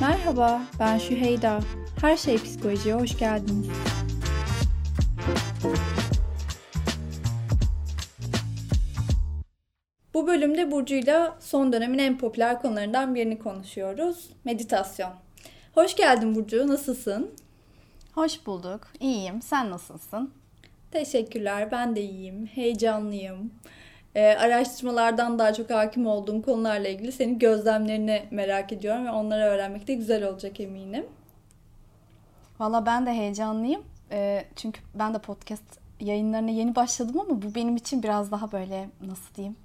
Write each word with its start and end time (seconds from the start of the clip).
Merhaba, 0.00 0.62
ben 0.80 0.98
Şüheyda. 0.98 1.60
Her 2.00 2.16
şey 2.16 2.36
psikolojiye 2.36 2.94
hoş 2.94 3.18
geldiniz. 3.18 3.68
Bu 10.14 10.26
bölümde 10.26 10.70
Burcu'yla 10.70 11.36
son 11.40 11.72
dönemin 11.72 11.98
en 11.98 12.18
popüler 12.18 12.62
konularından 12.62 13.14
birini 13.14 13.38
konuşuyoruz. 13.38 14.30
Meditasyon. 14.44 15.10
Hoş 15.74 15.96
geldin 15.96 16.34
Burcu, 16.34 16.68
nasılsın? 16.68 17.30
Hoş 18.18 18.46
bulduk. 18.46 18.80
İyiyim. 19.00 19.42
Sen 19.42 19.70
nasılsın? 19.70 20.32
Teşekkürler, 20.90 21.70
ben 21.70 21.96
de 21.96 22.02
iyiyim. 22.02 22.46
Heyecanlıyım. 22.46 23.50
Ee, 24.14 24.26
araştırmalardan 24.26 25.38
daha 25.38 25.52
çok 25.52 25.70
hakim 25.70 26.06
olduğum 26.06 26.42
konularla 26.42 26.88
ilgili 26.88 27.12
senin 27.12 27.38
gözlemlerini 27.38 28.28
merak 28.30 28.72
ediyorum 28.72 29.06
ve 29.06 29.10
onları 29.10 29.42
öğrenmek 29.42 29.88
de 29.88 29.94
güzel 29.94 30.24
olacak 30.24 30.60
eminim. 30.60 31.06
Valla 32.60 32.86
ben 32.86 33.06
de 33.06 33.10
heyecanlıyım. 33.10 33.82
Ee, 34.10 34.44
çünkü 34.56 34.80
ben 34.94 35.14
de 35.14 35.18
podcast 35.18 35.78
yayınlarına 36.00 36.50
yeni 36.50 36.76
başladım 36.76 37.20
ama 37.20 37.42
bu 37.42 37.54
benim 37.54 37.76
için 37.76 38.02
biraz 38.02 38.30
daha 38.30 38.52
böyle 38.52 38.88
nasıl 39.00 39.34
diyeyim 39.34 39.56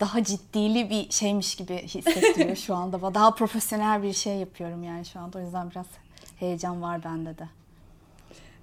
daha 0.00 0.24
ciddili 0.24 0.90
bir 0.90 1.10
şeymiş 1.10 1.54
gibi 1.54 1.82
hissettiriyor 1.82 2.56
şu 2.66 2.74
anda. 2.74 3.14
Daha 3.14 3.34
profesyonel 3.34 4.02
bir 4.02 4.12
şey 4.12 4.36
yapıyorum 4.36 4.82
yani 4.82 5.04
şu 5.04 5.20
anda. 5.20 5.38
O 5.38 5.40
yüzden 5.40 5.70
biraz 5.70 5.86
heyecan 6.36 6.82
var 6.82 7.04
bende 7.04 7.38
de. 7.38 7.48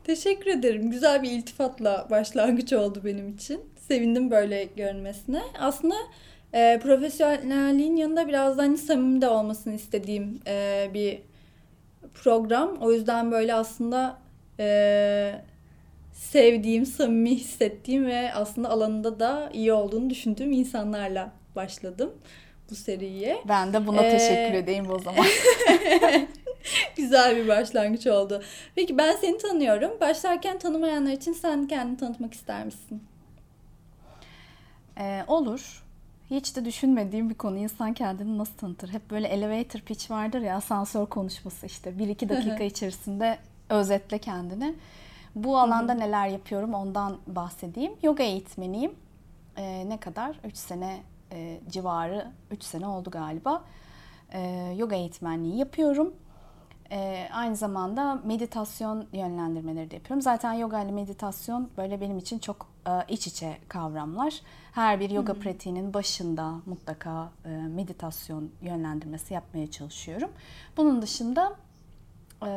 Teşekkür 0.05 0.51
ederim. 0.51 0.91
Güzel 0.91 1.23
bir 1.23 1.31
iltifatla 1.31 2.07
başlangıç 2.09 2.73
oldu 2.73 3.01
benim 3.05 3.29
için. 3.29 3.61
Sevindim 3.87 4.31
böyle 4.31 4.63
görünmesine. 4.63 5.41
Aslında 5.59 5.95
e, 6.53 6.79
profesyonelliğin 6.83 7.95
yanında 7.95 8.27
biraz 8.27 8.57
da 8.57 8.63
hani 8.63 8.77
samimi 8.77 9.21
de 9.21 9.27
olmasını 9.27 9.73
istediğim 9.73 10.39
e, 10.47 10.89
bir 10.93 11.21
program. 12.13 12.77
O 12.81 12.91
yüzden 12.91 13.31
böyle 13.31 13.53
aslında 13.53 14.17
e, 14.59 15.35
sevdiğim, 16.13 16.85
samimi 16.85 17.35
hissettiğim 17.35 18.05
ve 18.05 18.33
aslında 18.33 18.69
alanında 18.69 19.19
da 19.19 19.49
iyi 19.53 19.73
olduğunu 19.73 20.09
düşündüğüm 20.09 20.51
insanlarla 20.51 21.31
başladım 21.55 22.13
bu 22.69 22.75
seriye. 22.75 23.37
Ben 23.47 23.73
de 23.73 23.87
buna 23.87 24.03
ee... 24.03 24.17
teşekkür 24.17 24.53
edeyim 24.53 24.91
o 24.91 24.99
zaman. 24.99 25.25
Güzel 26.95 27.35
bir 27.35 27.47
başlangıç 27.47 28.07
oldu. 28.07 28.43
Peki 28.75 28.97
ben 28.97 29.15
seni 29.15 29.37
tanıyorum. 29.37 29.91
Başlarken 30.01 30.59
tanımayanlar 30.59 31.11
için 31.11 31.33
sen 31.33 31.67
kendini 31.67 31.97
tanıtmak 31.97 32.33
ister 32.33 32.65
misin? 32.65 33.03
Ee, 34.99 35.23
olur. 35.27 35.83
Hiç 36.29 36.55
de 36.55 36.65
düşünmediğim 36.65 37.29
bir 37.29 37.35
konu 37.35 37.57
insan 37.57 37.93
kendini 37.93 38.37
nasıl 38.37 38.53
tanıtır? 38.53 38.89
Hep 38.89 39.11
böyle 39.11 39.27
elevator 39.27 39.79
pitch 39.79 40.11
vardır 40.11 40.41
ya 40.41 40.55
asansör 40.55 41.05
konuşması 41.05 41.65
işte. 41.65 41.89
1-2 41.89 42.29
dakika 42.29 42.63
içerisinde 42.73 43.37
özetle 43.69 44.17
kendini. 44.17 44.75
Bu 45.35 45.57
alanda 45.59 45.93
neler 45.93 46.27
yapıyorum 46.27 46.73
ondan 46.73 47.17
bahsedeyim. 47.27 47.93
Yoga 48.03 48.23
eğitmeniyim. 48.23 48.95
Ee, 49.57 49.89
ne 49.89 49.99
kadar? 49.99 50.39
3 50.43 50.57
sene 50.57 50.97
e, 51.31 51.59
civarı, 51.69 52.31
3 52.51 52.63
sene 52.63 52.87
oldu 52.87 53.09
galiba. 53.09 53.63
Ee, 54.33 54.73
yoga 54.77 54.95
eğitmenliği 54.95 55.57
yapıyorum. 55.57 56.13
Ee, 56.91 57.29
aynı 57.33 57.55
zamanda 57.55 58.21
meditasyon 58.25 59.05
yönlendirmeleri 59.13 59.91
de 59.91 59.95
yapıyorum. 59.95 60.21
Zaten 60.21 60.53
yoga 60.53 60.81
ile 60.81 60.91
meditasyon 60.91 61.69
böyle 61.77 62.01
benim 62.01 62.17
için 62.17 62.39
çok 62.39 62.67
e, 62.87 62.91
iç 63.13 63.27
içe 63.27 63.57
kavramlar. 63.67 64.41
Her 64.71 64.99
bir 64.99 65.09
yoga 65.09 65.33
Hı-hı. 65.33 65.41
pratiğinin 65.41 65.93
başında 65.93 66.51
mutlaka 66.65 67.29
e, 67.45 67.49
meditasyon 67.49 68.49
yönlendirmesi 68.61 69.33
yapmaya 69.33 69.71
çalışıyorum. 69.71 70.29
Bunun 70.77 71.01
dışında 71.01 71.55
e, 72.43 72.49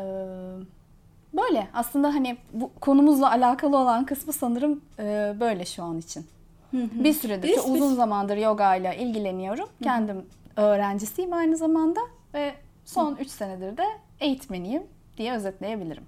böyle 1.34 1.69
aslında 1.75 2.09
hani 2.09 2.39
bu 2.53 2.71
konumuzla 2.81 3.31
alakalı 3.31 3.77
olan 3.77 4.06
kısmı 4.06 4.33
sanırım 4.33 4.81
e, 4.99 5.37
böyle 5.41 5.65
şu 5.65 5.83
an 5.83 5.99
için. 5.99 6.27
Hı-hı. 6.71 7.05
Bir 7.05 7.12
süredir, 7.12 7.49
biz, 7.49 7.59
uzun 7.59 7.91
biz... 7.91 7.97
zamandır 7.97 8.37
yoga 8.37 8.77
ile 8.77 8.97
ilgileniyorum. 8.99 9.65
Hı-hı. 9.65 9.84
Kendim 9.84 10.27
öğrencisiyim 10.56 11.33
aynı 11.33 11.56
zamanda 11.56 12.00
ve 12.34 12.55
son 12.84 13.16
3 13.16 13.28
senedir 13.28 13.77
de 13.77 13.84
eğitmeniyim 14.21 14.83
diye 15.17 15.33
özetleyebilirim. 15.33 16.05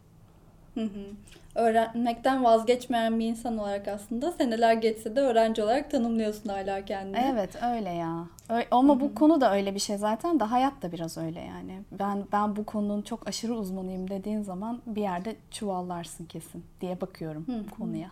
Hı 0.74 0.84
hı. 0.84 1.06
Öğrenmekten 1.54 2.44
vazgeçmeyen 2.44 3.20
bir 3.20 3.26
insan 3.26 3.58
olarak 3.58 3.88
aslında 3.88 4.32
seneler 4.32 4.74
geçse 4.74 5.16
de 5.16 5.20
öğrenci 5.20 5.62
olarak 5.62 5.90
tanımlıyorsun 5.90 6.48
hala 6.48 6.84
kendini. 6.84 7.16
Evet 7.32 7.62
öyle 7.62 7.90
ya. 7.90 8.26
Öyle, 8.48 8.66
ama 8.70 9.00
bu 9.00 9.14
konu 9.14 9.40
da 9.40 9.54
öyle 9.54 9.74
bir 9.74 9.80
şey 9.80 9.96
zaten 9.96 10.40
de 10.40 10.44
hayat 10.44 10.82
da 10.82 10.92
biraz 10.92 11.18
öyle 11.18 11.40
yani. 11.40 11.80
Ben 11.98 12.24
ben 12.32 12.56
bu 12.56 12.64
konunun 12.64 13.02
çok 13.02 13.28
aşırı 13.28 13.54
uzmanıyım 13.54 14.10
dediğin 14.10 14.42
zaman 14.42 14.82
bir 14.86 15.02
yerde 15.02 15.36
çuvallarsın 15.50 16.24
kesin 16.26 16.64
diye 16.80 17.00
bakıyorum 17.00 17.46
konuya. 17.78 18.10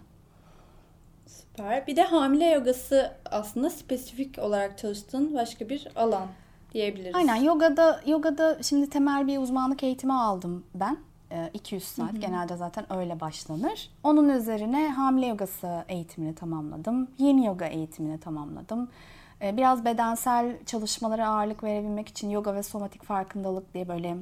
Süper. 1.27 1.87
Bir 1.87 1.97
de 1.97 2.03
hamile 2.03 2.47
yogası 2.47 3.13
aslında 3.31 3.71
spesifik 3.71 4.39
olarak 4.39 4.79
çalıştığın 4.79 5.35
başka 5.35 5.69
bir 5.69 5.89
alan 5.97 6.27
diyebiliriz. 6.73 7.15
Aynen 7.15 7.37
yogada 7.37 8.01
yogada 8.07 8.63
şimdi 8.63 8.91
temel 8.91 9.27
bir 9.27 9.39
uzmanlık 9.39 9.83
eğitimi 9.83 10.15
aldım 10.15 10.65
ben. 10.75 10.99
200 11.55 11.83
ee, 11.83 11.87
saat 11.87 12.13
hı 12.13 12.17
hı. 12.17 12.21
genelde 12.21 12.57
zaten 12.57 12.93
öyle 12.93 13.21
başlanır. 13.21 13.91
Onun 14.03 14.29
üzerine 14.29 14.89
hamile 14.89 15.27
yogası 15.27 15.85
eğitimini 15.89 16.35
tamamladım. 16.35 17.11
Yeni 17.19 17.47
yoga 17.47 17.67
eğitimini 17.67 18.21
tamamladım. 18.21 18.89
Ee, 19.43 19.57
biraz 19.57 19.85
bedensel 19.85 20.65
çalışmalara 20.67 21.29
ağırlık 21.29 21.65
verebilmek 21.65 22.09
için 22.09 22.31
yoga 22.31 22.55
ve 22.55 22.63
somatik 22.63 23.05
farkındalık 23.05 23.75
diye 23.75 23.89
böyle 23.89 24.17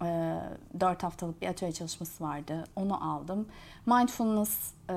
4 0.00 0.82
e, 0.82 1.06
haftalık 1.06 1.42
bir 1.42 1.46
atölye 1.46 1.72
çalışması 1.72 2.24
vardı. 2.24 2.64
Onu 2.76 3.12
aldım. 3.12 3.46
Mindfulness 3.86 4.72
e, 4.90 4.94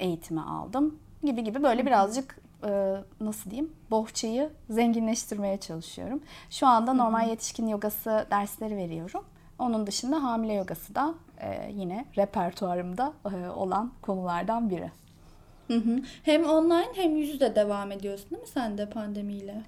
eğitimi 0.00 0.40
aldım 0.40 0.98
gibi 1.22 1.44
gibi 1.44 1.62
böyle 1.62 1.86
birazcık 1.86 2.38
nasıl 3.20 3.50
diyeyim 3.50 3.72
bohçayı 3.90 4.50
zenginleştirmeye 4.70 5.56
çalışıyorum. 5.56 6.20
Şu 6.50 6.66
anda 6.66 6.92
normal 6.92 7.28
yetişkin 7.28 7.66
yogası 7.66 8.26
dersleri 8.30 8.76
veriyorum. 8.76 9.24
Onun 9.58 9.86
dışında 9.86 10.22
hamile 10.22 10.52
yogası 10.52 10.94
da 10.94 11.14
e, 11.40 11.70
yine 11.72 12.04
repertuarımda 12.16 13.12
e, 13.34 13.48
olan 13.48 13.92
konulardan 14.02 14.70
biri. 14.70 14.90
Hı 15.68 15.74
hı. 15.74 16.00
Hem 16.22 16.44
online 16.44 16.92
hem 16.94 17.16
yüz 17.16 17.28
yüze 17.28 17.54
devam 17.54 17.92
ediyorsun 17.92 18.30
değil 18.30 18.42
mi 18.42 18.48
sen 18.48 18.78
de 18.78 18.90
pandemiyle? 18.90 19.62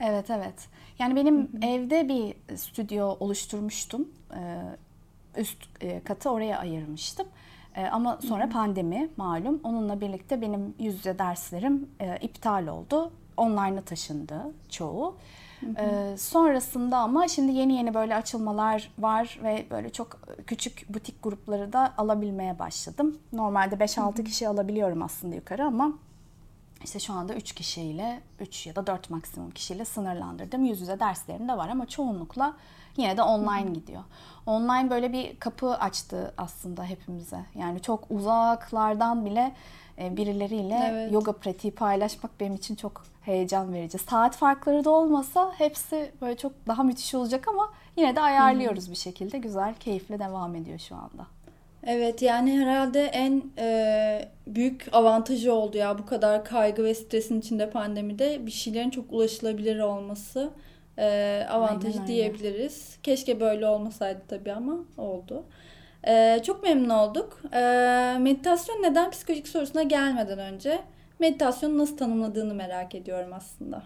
Evet 0.00 0.30
evet. 0.30 0.68
Yani 0.98 1.16
benim 1.16 1.38
hı 1.38 1.42
hı. 1.42 1.66
evde 1.66 2.08
bir 2.08 2.56
stüdyo 2.56 3.16
oluşturmuştum. 3.20 4.08
E, 4.34 4.40
üst 5.40 5.58
e, 5.80 6.00
katı 6.00 6.30
oraya 6.30 6.58
ayırmıştım. 6.58 7.26
E, 7.76 7.86
ama 7.86 8.18
sonra 8.28 8.44
hı 8.44 8.48
hı. 8.48 8.52
pandemi 8.52 9.08
malum. 9.16 9.60
Onunla 9.64 10.00
birlikte 10.00 10.40
benim 10.40 10.74
yüz 10.78 10.94
yüze 10.94 11.18
derslerim 11.18 11.88
e, 12.00 12.16
iptal 12.16 12.66
oldu. 12.66 13.10
Online'a 13.36 13.80
taşındı 13.80 14.42
çoğu. 14.68 15.16
Ee, 15.78 16.16
sonrasında 16.18 16.98
ama 16.98 17.28
şimdi 17.28 17.52
yeni 17.52 17.74
yeni 17.74 17.94
böyle 17.94 18.16
açılmalar 18.16 18.90
var 18.98 19.40
ve 19.42 19.66
böyle 19.70 19.90
çok 19.90 20.20
küçük 20.46 20.86
butik 20.88 21.22
grupları 21.22 21.72
da 21.72 21.94
alabilmeye 21.98 22.58
başladım. 22.58 23.18
Normalde 23.32 23.74
5-6 23.74 24.24
kişi 24.24 24.48
alabiliyorum 24.48 25.02
aslında 25.02 25.34
yukarı 25.34 25.64
ama 25.64 25.92
işte 26.84 26.98
şu 26.98 27.12
anda 27.12 27.34
3 27.34 27.52
kişiyle 27.52 28.20
3 28.40 28.66
ya 28.66 28.76
da 28.76 28.86
4 28.86 29.10
maksimum 29.10 29.50
kişiyle 29.50 29.84
sınırlandırdım. 29.84 30.64
Yüz 30.64 30.80
yüze 30.80 31.00
derslerim 31.00 31.48
de 31.48 31.56
var 31.56 31.68
ama 31.68 31.86
çoğunlukla 31.86 32.54
yine 32.96 33.16
de 33.16 33.22
online 33.22 33.70
gidiyor. 33.70 34.02
Online 34.46 34.90
böyle 34.90 35.12
bir 35.12 35.36
kapı 35.36 35.74
açtı 35.74 36.34
aslında 36.38 36.84
hepimize. 36.84 37.40
Yani 37.54 37.82
çok 37.82 38.10
uzaklardan 38.10 39.26
bile 39.26 39.54
e, 39.98 40.16
birileriyle 40.16 40.88
evet. 40.90 41.12
yoga 41.12 41.32
pratiği 41.32 41.74
paylaşmak 41.74 42.40
benim 42.40 42.54
için 42.54 42.74
çok 42.74 43.04
heyecan 43.22 43.72
verici. 43.72 43.98
Saat 43.98 44.36
farkları 44.36 44.84
da 44.84 44.90
olmasa 44.90 45.52
hepsi 45.58 46.12
böyle 46.20 46.36
çok 46.36 46.52
daha 46.66 46.82
müthiş 46.82 47.14
olacak 47.14 47.48
ama 47.48 47.70
yine 47.96 48.16
de 48.16 48.20
ayarlıyoruz 48.20 48.90
bir 48.90 48.96
şekilde. 48.96 49.38
Güzel, 49.38 49.74
keyifle 49.74 50.18
devam 50.18 50.54
ediyor 50.54 50.78
şu 50.78 50.94
anda. 50.96 51.26
Evet 51.86 52.22
yani 52.22 52.60
herhalde 52.60 53.04
en 53.04 53.42
e, 53.58 54.28
büyük 54.46 54.88
avantajı 54.92 55.54
oldu 55.54 55.76
ya 55.76 55.98
bu 55.98 56.06
kadar 56.06 56.44
kaygı 56.44 56.84
ve 56.84 56.94
stresin 56.94 57.40
içinde 57.40 57.70
pandemide 57.70 58.46
bir 58.46 58.50
şeylerin 58.50 58.90
çok 58.90 59.12
ulaşılabilir 59.12 59.78
olması 59.78 60.50
e, 60.98 61.46
avantajı 61.50 61.94
aynen, 61.94 62.06
diyebiliriz. 62.06 62.88
Aynen. 62.88 63.02
Keşke 63.02 63.40
böyle 63.40 63.66
olmasaydı 63.66 64.20
tabii 64.28 64.52
ama 64.52 64.78
oldu. 64.98 65.44
E, 66.06 66.42
çok 66.42 66.62
memnun 66.62 66.88
olduk. 66.88 67.40
E, 67.52 67.60
meditasyon 68.20 68.82
neden 68.82 69.10
psikolojik 69.10 69.48
sorusuna 69.48 69.82
gelmeden 69.82 70.38
önce 70.38 70.82
meditasyonu 71.18 71.78
nasıl 71.78 71.96
tanımladığını 71.96 72.54
merak 72.54 72.94
ediyorum 72.94 73.32
aslında. 73.32 73.82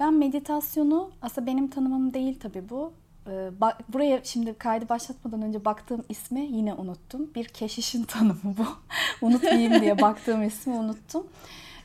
Ben 0.00 0.14
meditasyonu 0.14 1.10
aslında 1.22 1.46
benim 1.46 1.70
tanımım 1.70 2.14
değil 2.14 2.40
tabii 2.40 2.68
bu. 2.68 2.92
Ee, 3.28 3.50
buraya 3.88 4.24
şimdi 4.24 4.54
kaydı 4.54 4.88
başlatmadan 4.88 5.42
önce 5.42 5.64
baktığım 5.64 6.04
ismi 6.08 6.40
yine 6.40 6.74
unuttum. 6.74 7.30
Bir 7.34 7.44
keşişin 7.44 8.04
tanımı 8.04 8.40
bu. 8.44 8.66
Unutmayayım 9.26 9.80
diye 9.80 10.00
baktığım 10.00 10.42
ismi 10.42 10.74
unuttum. 10.74 11.26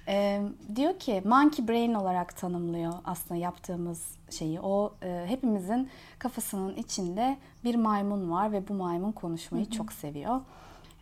Ee, 0.08 0.42
diyor 0.76 1.00
ki 1.00 1.22
monkey 1.26 1.68
brain 1.68 1.94
olarak 1.94 2.38
tanımlıyor 2.38 2.94
aslında 3.06 3.40
yaptığımız 3.40 4.06
şeyi. 4.30 4.62
O 4.62 4.94
e, 5.04 5.26
hepimizin 5.28 5.90
kafasının 6.20 6.76
içinde 6.76 7.38
bir 7.64 7.76
maymun 7.76 8.32
var 8.32 8.52
ve 8.52 8.68
bu 8.68 8.74
maymun 8.74 9.12
konuşmayı 9.12 9.66
hı 9.66 9.70
hı. 9.70 9.74
çok 9.74 9.94
seviyor. 9.94 10.42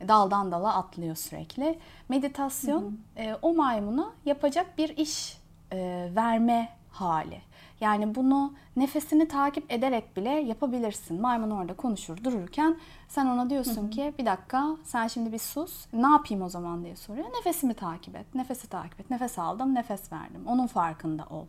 Daldan 0.08 0.52
dala 0.52 0.76
atlıyor 0.76 1.16
sürekli. 1.16 1.80
Meditasyon 2.10 2.82
hı 2.82 3.22
hı. 3.22 3.26
E, 3.26 3.36
o 3.42 3.54
maymuna 3.54 4.12
yapacak 4.26 4.78
bir 4.78 4.98
iş 4.98 5.38
e, 5.72 6.10
verme 6.16 6.70
hali. 6.92 7.42
Yani 7.82 8.16
bunu 8.16 8.54
nefesini 8.76 9.28
takip 9.28 9.72
ederek 9.72 10.18
bile 10.18 10.30
yapabilirsin. 10.30 11.22
Maymun 11.22 11.52
orada 11.52 11.74
konuşur 11.74 12.24
dururken 12.24 12.78
sen 13.08 13.26
ona 13.26 13.50
diyorsun 13.50 13.82
hı 13.84 13.86
hı. 13.86 13.90
ki 13.90 14.14
bir 14.20 14.26
dakika 14.26 14.68
sen 14.84 15.08
şimdi 15.08 15.32
bir 15.32 15.40
sus. 15.40 15.86
Ne 15.94 16.08
yapayım 16.08 16.44
o 16.44 16.50
zaman 16.50 16.84
diye 16.84 16.96
soruyor. 16.96 17.28
Nefesimi 17.38 17.74
takip 17.74 18.16
et. 18.16 18.36
Nefesi 18.36 18.68
takip 18.68 19.00
et. 19.00 19.10
Nefes 19.10 19.40
aldım, 19.40 19.76
nefes 19.76 20.12
verdim. 20.12 20.42
Onun 20.48 20.68
farkında 20.68 21.26
ol. 21.30 21.46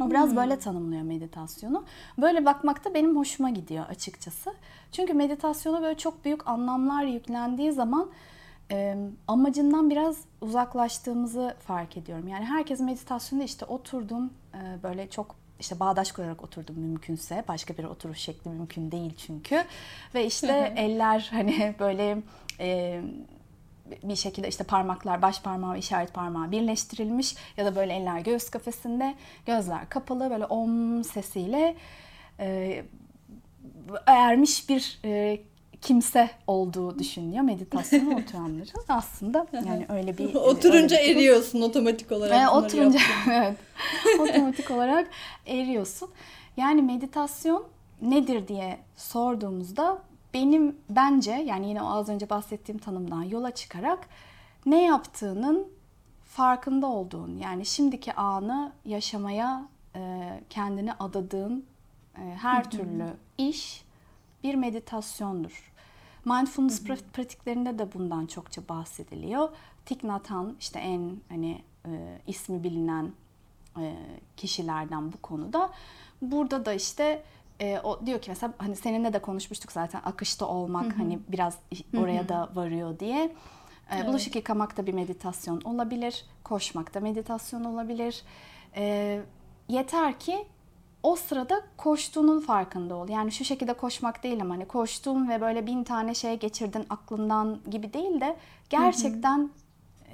O 0.00 0.10
biraz 0.10 0.30
hmm. 0.30 0.36
böyle 0.36 0.58
tanımlıyor 0.58 1.02
meditasyonu. 1.02 1.84
Böyle 2.18 2.44
bakmak 2.44 2.84
da 2.84 2.94
benim 2.94 3.16
hoşuma 3.16 3.50
gidiyor 3.50 3.86
açıkçası. 3.88 4.54
Çünkü 4.92 5.14
meditasyona 5.14 5.82
böyle 5.82 5.98
çok 5.98 6.24
büyük 6.24 6.48
anlamlar 6.48 7.04
yüklendiği 7.04 7.72
zaman 7.72 8.10
e, 8.70 8.96
amacından 9.28 9.90
biraz 9.90 10.16
uzaklaştığımızı 10.40 11.56
fark 11.60 11.96
ediyorum. 11.96 12.28
Yani 12.28 12.44
herkes 12.44 12.80
meditasyonda 12.80 13.44
işte 13.44 13.64
oturdum 13.64 14.30
e, 14.54 14.82
böyle 14.82 15.10
çok 15.10 15.37
işte 15.60 15.80
bağdaş 15.80 16.12
kurarak 16.12 16.44
oturdum 16.44 16.78
mümkünse. 16.78 17.44
Başka 17.48 17.76
bir 17.76 17.84
oturuş 17.84 18.18
şekli 18.18 18.50
mümkün 18.50 18.90
değil 18.90 19.14
çünkü. 19.16 19.64
Ve 20.14 20.26
işte 20.26 20.74
eller 20.76 21.28
hani 21.32 21.74
böyle 21.80 22.18
e, 22.60 23.00
bir 24.02 24.16
şekilde 24.16 24.48
işte 24.48 24.64
parmaklar 24.64 25.22
baş 25.22 25.42
parmağı 25.42 25.74
ve 25.74 25.78
işaret 25.78 26.14
parmağı 26.14 26.50
birleştirilmiş 26.50 27.36
ya 27.56 27.66
da 27.66 27.76
böyle 27.76 27.92
eller 27.92 28.20
göğüs 28.20 28.50
kafesinde 28.50 29.14
gözler 29.46 29.88
kapalı 29.88 30.30
böyle 30.30 30.44
om 30.44 31.04
sesiyle 31.04 31.76
e, 32.40 32.84
ermiş 34.06 34.68
bir 34.68 35.00
e, 35.04 35.40
kimse 35.82 36.30
olduğu 36.46 36.98
düşünüyor 36.98 37.44
meditasyona 37.44 38.16
oturanların. 38.16 38.68
Aslında 38.88 39.46
yani 39.52 39.86
öyle 39.88 40.18
bir 40.18 40.34
oturunca 40.34 40.96
öyle 40.98 41.08
bir 41.08 41.16
eriyorsun 41.16 41.60
otomatik 41.60 42.12
olarak. 42.12 42.42
E, 42.42 42.48
oturunca 42.48 43.00
evet. 43.32 43.56
otomatik 44.20 44.70
olarak 44.70 45.10
eriyorsun. 45.46 46.08
Yani 46.56 46.82
meditasyon 46.82 47.64
nedir 48.02 48.48
diye 48.48 48.78
sorduğumuzda 48.96 49.98
benim 50.34 50.76
bence 50.90 51.32
yani 51.32 51.68
yine 51.68 51.82
az 51.82 52.08
önce 52.08 52.30
bahsettiğim 52.30 52.78
tanımdan 52.78 53.22
yola 53.22 53.50
çıkarak 53.50 54.08
ne 54.66 54.84
yaptığının 54.84 55.68
farkında 56.24 56.86
olduğun 56.86 57.36
yani 57.36 57.66
şimdiki 57.66 58.12
anı 58.12 58.72
yaşamaya 58.84 59.68
e, 59.96 60.30
kendini 60.50 60.92
adadığın 60.92 61.64
e, 62.16 62.20
her 62.20 62.70
türlü 62.70 63.06
iş 63.38 63.84
bir 64.44 64.54
meditasyondur. 64.54 65.72
Mindfulness 66.24 66.88
hı 66.88 66.92
hı. 66.92 66.98
pratiklerinde 67.12 67.78
de 67.78 67.92
bundan 67.94 68.26
çokça 68.26 68.62
bahsediliyor. 68.68 69.48
Thich 69.86 70.04
Nhat 70.04 70.30
Hanh 70.30 70.54
işte 70.60 70.78
en 70.78 71.16
hani 71.28 71.62
e, 71.86 72.18
ismi 72.26 72.64
bilinen 72.64 73.12
e, 73.78 73.94
kişilerden 74.36 75.12
bu 75.12 75.16
konuda. 75.16 75.70
Burada 76.22 76.64
da 76.64 76.72
işte 76.72 77.22
e, 77.60 77.80
o 77.80 78.06
diyor 78.06 78.20
ki 78.20 78.30
mesela 78.30 78.52
hani 78.58 78.76
seninle 78.76 79.12
de 79.12 79.18
konuşmuştuk 79.18 79.72
zaten 79.72 80.00
akışta 80.04 80.46
olmak 80.46 80.84
hı 80.84 80.90
hı. 80.90 80.94
hani 80.96 81.18
biraz 81.28 81.58
oraya 81.98 82.20
hı 82.20 82.24
hı. 82.24 82.28
da 82.28 82.50
varıyor 82.54 82.98
diye. 82.98 83.24
E, 83.24 83.96
evet. 83.96 84.06
Bulaşık 84.06 84.36
yıkamak 84.36 84.76
da 84.76 84.86
bir 84.86 84.92
meditasyon 84.92 85.60
olabilir. 85.60 86.24
Koşmak 86.44 86.94
da 86.94 87.00
meditasyon 87.00 87.64
olabilir. 87.64 88.22
E, 88.76 89.20
yeter 89.68 90.18
ki 90.18 90.46
o 91.02 91.16
sırada 91.16 91.62
koştuğunun 91.76 92.40
farkında 92.40 92.96
ol. 92.96 93.08
Yani 93.08 93.32
şu 93.32 93.44
şekilde 93.44 93.72
koşmak 93.72 94.22
değil 94.22 94.42
ama 94.42 94.54
hani 94.54 94.64
koştuğun 94.64 95.28
ve 95.28 95.40
böyle 95.40 95.66
bin 95.66 95.84
tane 95.84 96.14
şey 96.14 96.38
geçirdin 96.38 96.86
aklından 96.90 97.58
gibi 97.70 97.92
değil 97.92 98.20
de 98.20 98.36
gerçekten 98.70 99.38
hı 99.38 99.42
hı 99.42 99.48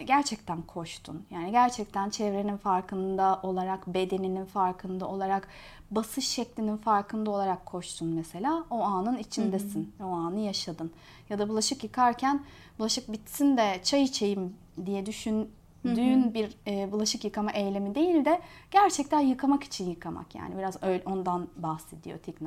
gerçekten 0.07 0.63
koştun. 0.63 1.27
Yani 1.31 1.51
gerçekten 1.51 2.11
çevrenin 2.11 2.57
farkında 2.57 3.41
olarak, 3.43 3.87
bedeninin 3.87 4.45
farkında 4.45 5.09
olarak, 5.09 5.49
basış 5.91 6.29
şeklinin 6.29 6.77
farkında 6.77 7.31
olarak 7.31 7.67
koştun 7.67 8.09
mesela. 8.09 8.65
O 8.71 8.83
anın 8.83 9.19
içindesin. 9.19 9.95
Hı 9.99 10.05
hı. 10.05 10.09
O 10.09 10.13
anı 10.13 10.41
yaşadın. 10.41 10.93
Ya 11.31 11.39
da 11.39 11.49
bulaşık 11.49 11.85
yıkarken 11.85 12.45
bulaşık 12.79 13.13
bitsin 13.13 13.57
de 13.57 13.81
çay 13.83 14.03
içeyim 14.03 14.57
diye 14.87 15.07
düşün 15.07 15.51
düğün 15.85 16.35
bir 16.35 16.57
e, 16.67 16.93
bulaşık 16.93 17.25
yıkama 17.25 17.53
eylemi 17.53 17.95
değil 17.95 18.25
de 18.25 18.41
gerçekten 18.71 19.21
yıkamak 19.21 19.65
için 19.65 19.91
yıkamak 19.91 20.35
yani 20.35 20.59
biraz 20.59 20.83
öyle 20.83 21.03
ondan 21.07 21.49
bahsediyor 21.57 22.19
Thich 22.19 22.43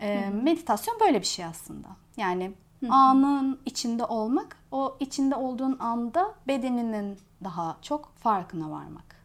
E, 0.00 0.30
meditasyon 0.30 1.00
böyle 1.00 1.20
bir 1.20 1.26
şey 1.26 1.44
aslında. 1.44 1.88
Yani 2.16 2.52
Hı-hı. 2.80 2.92
anın 2.92 3.60
içinde 3.66 4.04
olmak, 4.04 4.56
o 4.72 4.96
içinde 5.00 5.34
olduğun 5.34 5.76
anda 5.80 6.34
bedeninin 6.48 7.18
daha 7.44 7.76
çok 7.82 8.16
farkına 8.16 8.70
varmak 8.70 9.16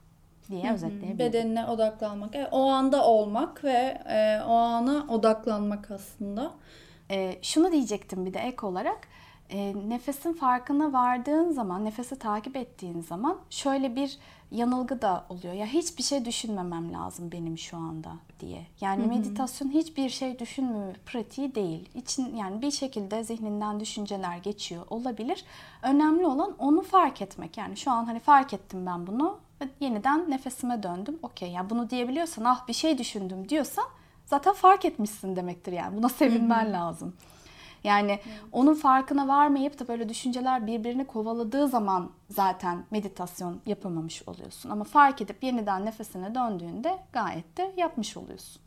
diye 0.50 0.63
Hı-hı. 0.63 0.74
özetleyebilirim. 0.74 1.19
Bedenine 1.19 1.66
odaklanmak. 1.66 2.36
Evet, 2.36 2.48
o 2.51 2.69
anda 2.69 3.06
olmak 3.07 3.63
ve 3.63 4.01
e, 4.09 4.42
o 4.48 4.54
ana 4.54 5.06
odaklanmak 5.09 5.92
aslında. 5.92 6.51
E, 7.12 7.39
şunu 7.42 7.71
diyecektim 7.71 8.25
bir 8.25 8.33
de 8.33 8.39
ek 8.39 8.66
olarak 8.66 9.07
e, 9.54 9.74
nefesin 9.90 10.34
farkına 10.34 10.94
vardığın 10.94 11.52
zaman, 11.52 11.86
nefesi 11.86 12.20
takip 12.20 12.56
ettiğin 12.56 13.02
zaman 13.02 13.38
şöyle 13.50 13.96
bir 13.96 14.18
yanılgı 14.52 15.02
da 15.02 15.26
oluyor. 15.30 15.54
Ya 15.54 15.66
hiçbir 15.66 16.04
şey 16.04 16.26
düşünmemem 16.26 16.94
lazım 16.94 17.32
benim 17.32 17.58
şu 17.58 17.78
anda 17.78 18.12
diye. 18.40 18.66
Yani 18.82 19.02
Hı-hı. 19.02 19.10
meditasyon 19.10 19.70
hiçbir 19.70 20.10
şey 20.10 20.40
düşünme 20.40 20.94
pratiği 21.06 21.56
değil. 21.56 21.90
İçin 21.96 22.36
yani 22.36 22.62
bir 22.62 22.72
şekilde 22.72 23.24
zihninden 23.24 23.80
düşünceler 23.80 24.38
geçiyor 24.38 24.86
olabilir. 24.90 25.46
Önemli 25.84 26.26
olan 26.26 26.56
onu 26.60 26.82
fark 26.82 27.22
etmek. 27.22 27.58
Yani 27.58 27.78
şu 27.78 27.92
an 27.92 28.06
hani 28.06 28.20
fark 28.20 28.54
ettim 28.54 28.86
ben 28.86 29.08
bunu. 29.08 29.40
Yeniden 29.80 30.32
nefesime 30.32 30.84
döndüm. 30.84 31.20
Okey. 31.24 31.52
Yani 31.52 31.70
bunu 31.70 31.90
diyebiliyorsan, 31.90 32.44
ah 32.44 32.68
bir 32.68 32.74
şey 32.74 32.98
düşündüm 32.98 33.50
diyorsan 33.50 33.86
zaten 34.26 34.54
fark 34.54 34.86
etmişsin 34.86 35.36
demektir 35.36 35.72
yani. 35.72 35.98
Buna 35.98 36.10
sevinmen 36.10 36.66
Hı-hı. 36.66 36.74
lazım. 36.74 37.14
Yani 37.83 38.12
evet. 38.12 38.41
onun 38.51 38.74
farkına 38.74 39.27
varmayıp 39.27 39.80
da 39.80 39.88
böyle 39.88 40.09
düşünceler 40.09 40.68
birbirini 40.68 41.07
kovaladığı 41.07 41.68
zaman 41.68 42.11
zaten 42.30 42.85
meditasyon 42.92 43.61
yapamamış 43.66 44.28
oluyorsun. 44.28 44.69
Ama 44.69 44.83
fark 44.83 45.21
edip 45.21 45.44
yeniden 45.44 45.85
nefesine 45.85 46.35
döndüğünde 46.35 46.97
gayet 47.13 47.57
de 47.57 47.73
yapmış 47.78 48.18
oluyorsun. 48.18 48.61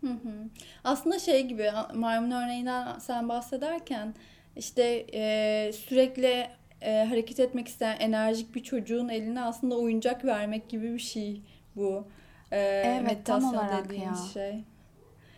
Hı 0.00 0.10
hı. 0.10 0.48
Aslında 0.84 1.18
şey 1.18 1.46
gibi 1.46 1.70
maymun 1.94 2.30
örneğinden 2.30 2.98
sen 2.98 3.28
bahsederken 3.28 4.14
işte 4.56 5.06
e, 5.14 5.72
sürekli 5.72 6.48
e, 6.80 7.04
hareket 7.04 7.40
etmek 7.40 7.68
isteyen 7.68 7.96
enerjik 8.00 8.54
bir 8.54 8.62
çocuğun 8.62 9.08
eline 9.08 9.42
aslında 9.42 9.78
oyuncak 9.78 10.24
vermek 10.24 10.68
gibi 10.68 10.94
bir 10.94 10.98
şey 10.98 11.42
bu. 11.76 12.08
E, 12.52 12.58
evet, 12.86 13.02
meditasyon 13.02 13.68
dediğin 13.68 14.02
ya. 14.02 14.16
şey. 14.32 14.64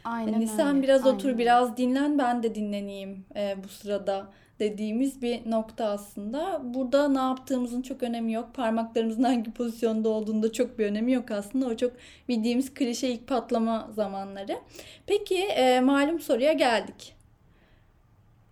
Aynen 0.07 0.33
yani 0.33 0.37
öyle. 0.37 0.47
sen 0.47 0.83
biraz 0.83 1.07
Aynen. 1.07 1.17
otur 1.17 1.39
biraz 1.39 1.77
dinlen 1.77 2.19
ben 2.19 2.43
de 2.43 2.55
dinleneyim 2.55 3.25
e, 3.37 3.57
bu 3.65 3.69
sırada 3.69 4.27
dediğimiz 4.59 5.23
bir 5.23 5.51
nokta 5.51 5.85
aslında. 5.85 6.61
Burada 6.65 7.09
ne 7.09 7.19
yaptığımızın 7.19 7.83
çok 7.83 8.03
önemi 8.03 8.33
yok. 8.33 8.55
Parmaklarımızın 8.55 9.23
hangi 9.23 9.53
pozisyonda 9.53 10.09
olduğunda 10.09 10.53
çok 10.53 10.79
bir 10.79 10.87
önemi 10.87 11.13
yok 11.13 11.31
aslında. 11.31 11.67
O 11.67 11.77
çok 11.77 11.93
bildiğimiz 12.29 12.75
klişe 12.75 13.09
ilk 13.09 13.27
patlama 13.27 13.91
zamanları. 13.95 14.59
Peki 15.07 15.39
e, 15.39 15.81
malum 15.81 16.21
soruya 16.21 16.53
geldik. 16.53 17.17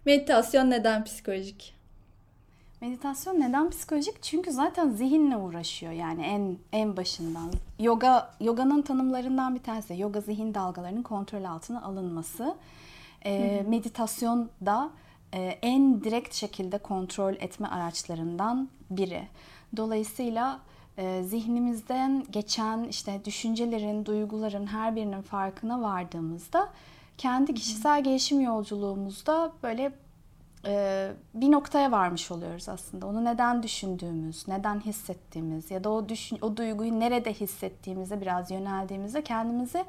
Meditasyon 0.05 0.71
neden 0.71 1.05
psikolojik? 1.05 1.75
Meditasyon 2.85 3.41
neden 3.41 3.71
psikolojik? 3.71 4.23
Çünkü 4.23 4.51
zaten 4.53 4.91
zihinle 4.91 5.37
uğraşıyor 5.37 5.93
yani 5.93 6.23
en 6.23 6.59
en 6.73 6.97
başından. 6.97 7.53
Yoga 7.79 8.31
yoganın 8.41 8.83
tanımlarından 8.83 9.55
bir 9.55 9.63
tanesi 9.63 10.01
yoga 10.01 10.21
zihin 10.21 10.55
dalgalarının 10.55 11.03
kontrol 11.03 11.45
altına 11.45 11.83
alınması. 11.83 12.57
E, 13.25 13.65
meditasyon 13.69 14.51
da 14.67 14.91
e, 15.33 15.39
en 15.63 16.05
direkt 16.05 16.35
şekilde 16.35 16.79
kontrol 16.79 17.35
etme 17.35 17.69
araçlarından 17.69 18.69
biri. 18.91 19.23
Dolayısıyla 19.77 20.61
e, 20.99 21.23
zihnimizden 21.23 22.25
geçen 22.31 22.85
işte 22.85 23.25
düşüncelerin, 23.25 24.05
duyguların 24.07 24.67
her 24.67 24.97
birinin 24.97 25.23
farkına 25.23 25.83
vardığımızda 25.83 26.69
kendi 27.19 27.55
kişisel 27.55 28.05
gelişim 28.05 28.41
yolculuğumuzda 28.41 29.53
böyle 29.63 29.93
bir 31.35 31.51
noktaya 31.51 31.93
varmış 31.93 32.31
oluyoruz 32.31 32.69
aslında. 32.69 33.07
Onu 33.07 33.25
neden 33.25 33.63
düşündüğümüz, 33.63 34.49
neden 34.49 34.81
hissettiğimiz 34.81 35.71
ya 35.71 35.85
da 35.85 35.91
o 35.91 36.09
düşün, 36.09 36.39
o 36.43 36.57
duyguyu 36.57 37.01
nerede 37.01 37.33
hissettiğimize 37.33 38.21
biraz 38.21 38.51
yöneldiğimizde 38.51 39.25
kendimizi 39.25 39.85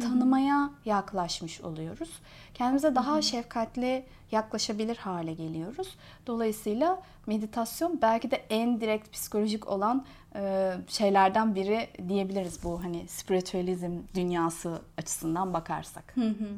tanımaya 0.00 0.70
yaklaşmış 0.84 1.60
oluyoruz. 1.60 2.10
Kendimize 2.54 2.94
daha 2.94 3.22
şefkatli 3.22 4.04
yaklaşabilir 4.32 4.96
hale 4.96 5.34
geliyoruz. 5.34 5.96
Dolayısıyla 6.26 7.02
meditasyon 7.26 7.98
belki 8.02 8.30
de 8.30 8.36
en 8.50 8.80
direkt 8.80 9.12
psikolojik 9.12 9.68
olan 9.68 10.04
e, 10.34 10.72
şeylerden 10.88 11.54
biri 11.54 11.88
diyebiliriz 12.08 12.64
bu 12.64 12.84
hani 12.84 13.08
spiritüalizm 13.08 13.92
dünyası 14.14 14.82
açısından 14.98 15.54
bakarsak. 15.54 16.16
Hı 16.16 16.28
hı. 16.28 16.48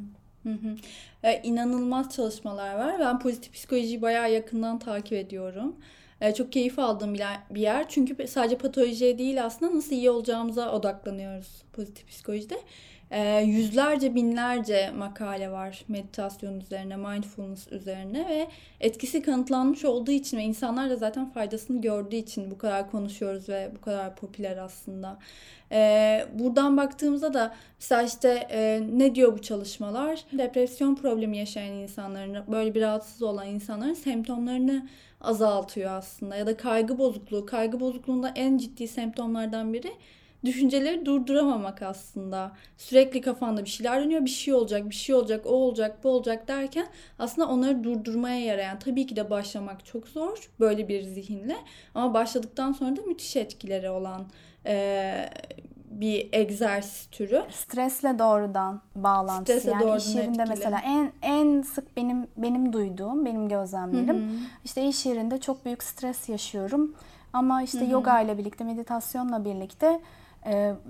Hı 0.43 0.49
hı. 0.53 0.77
Ee, 1.23 1.41
inanılmaz 1.43 2.17
çalışmalar 2.17 2.75
var. 2.75 2.99
Ben 3.01 3.19
pozitif 3.19 3.53
psikolojiyi 3.55 4.03
bayağı 4.03 4.33
yakından 4.33 4.79
takip 4.79 5.13
ediyorum. 5.13 5.77
Ee, 6.21 6.35
çok 6.35 6.53
keyif 6.53 6.79
aldığım 6.79 7.15
bir 7.51 7.61
yer. 7.61 7.89
Çünkü 7.89 8.29
sadece 8.29 8.59
patolojiye 8.59 9.19
değil 9.19 9.45
aslında 9.45 9.77
nasıl 9.77 9.93
iyi 9.93 10.11
olacağımıza 10.11 10.73
odaklanıyoruz 10.73 11.63
pozitif 11.73 12.09
psikolojide. 12.09 12.61
Ee, 13.11 13.41
yüzlerce 13.41 14.15
binlerce 14.15 14.91
makale 14.91 15.51
var 15.51 15.85
meditasyon 15.89 16.61
üzerine, 16.61 16.97
mindfulness 16.97 17.73
üzerine 17.73 18.29
ve 18.29 18.49
etkisi 18.81 19.23
kanıtlanmış 19.23 19.85
olduğu 19.85 20.11
için 20.11 20.39
ve 20.39 20.43
insanlar 20.43 20.91
da 20.91 20.97
zaten 20.97 21.31
faydasını 21.31 21.81
gördüğü 21.81 22.17
için 22.17 22.51
bu 22.51 22.59
kadar 22.59 22.91
konuşuyoruz 22.91 23.49
ve 23.49 23.71
bu 23.77 23.81
kadar 23.81 24.17
popüler 24.17 24.57
aslında. 24.57 25.19
Ee, 25.73 26.27
buradan 26.35 26.77
baktığımızda 26.77 27.35
da 27.35 27.55
mesela 27.81 28.03
işte 28.03 28.29
e, 28.51 28.81
ne 28.93 29.15
diyor 29.15 29.33
bu 29.33 29.43
çalışmalar? 29.43 30.25
Depresyon 30.33 30.95
problemi 30.95 31.39
yaşayan 31.39 31.73
insanların, 31.73 32.53
böyle 32.53 32.75
bir 32.75 32.81
rahatsız 32.81 33.23
olan 33.23 33.47
insanların 33.47 33.95
semptomlarını 33.95 34.89
azaltıyor 35.21 35.91
aslında. 35.91 36.37
Ya 36.37 36.47
da 36.47 36.57
kaygı 36.57 36.99
bozukluğu. 36.99 37.47
Kaygı 37.47 37.81
bozukluğunda 37.81 38.33
en 38.35 38.59
ciddi 38.59 38.89
semptomlardan 38.89 39.73
biri 39.73 39.93
düşünceleri 40.45 41.07
durduramamak 41.07 41.83
aslında. 41.83 42.53
Sürekli 42.77 43.21
kafanda 43.21 43.65
bir 43.65 43.71
şeyler 43.71 44.05
dönüyor. 44.05 44.25
Bir 44.25 44.31
şey 44.31 44.55
olacak, 44.55 44.91
bir 44.91 44.95
şey 44.95 45.15
olacak, 45.15 45.47
o 45.47 45.51
olacak, 45.51 46.05
bu 46.05 46.09
olacak 46.09 46.49
derken 46.49 46.87
aslında 47.19 47.49
onları 47.49 47.85
durdurmaya 47.85 48.41
yarayan. 48.45 48.79
Tabii 48.79 49.07
ki 49.07 49.17
de 49.17 49.31
başlamak 49.31 49.85
çok 49.85 50.09
zor 50.09 50.51
böyle 50.61 50.89
bir 50.89 51.03
zihinle. 51.03 51.57
Ama 51.95 52.15
başladıktan 52.15 52.73
sonra 52.73 52.97
da 52.97 53.03
müthiş 53.03 53.37
etkileri 53.37 53.91
olan 53.91 54.27
e, 54.67 55.31
bir 55.91 56.29
egzersiz 56.33 57.07
türü. 57.07 57.43
Stresle 57.51 58.19
doğrudan 58.19 58.81
bağlantısı. 58.95 59.61
Stresle 59.61 59.71
yani 59.71 59.83
doğrudan 59.83 59.99
iş 59.99 60.15
yerinde 60.15 60.43
etkili. 60.43 60.49
mesela 60.49 60.81
en 60.85 61.13
en 61.23 61.63
sık 61.63 61.97
benim 61.97 62.27
benim 62.37 62.73
duyduğum, 62.73 63.25
benim 63.25 63.49
gözlemlerim. 63.49 64.17
Hı 64.17 64.33
hı. 64.33 64.37
İşte 64.65 64.89
iş 64.89 65.07
yerinde 65.07 65.41
çok 65.41 65.65
büyük 65.65 65.83
stres 65.83 66.29
yaşıyorum. 66.29 66.95
Ama 67.33 67.63
işte 67.63 67.81
hı 67.81 67.85
hı. 67.85 67.91
yoga 67.91 68.21
ile 68.21 68.39
birlikte, 68.39 68.65
meditasyonla 68.65 69.45
birlikte 69.45 70.01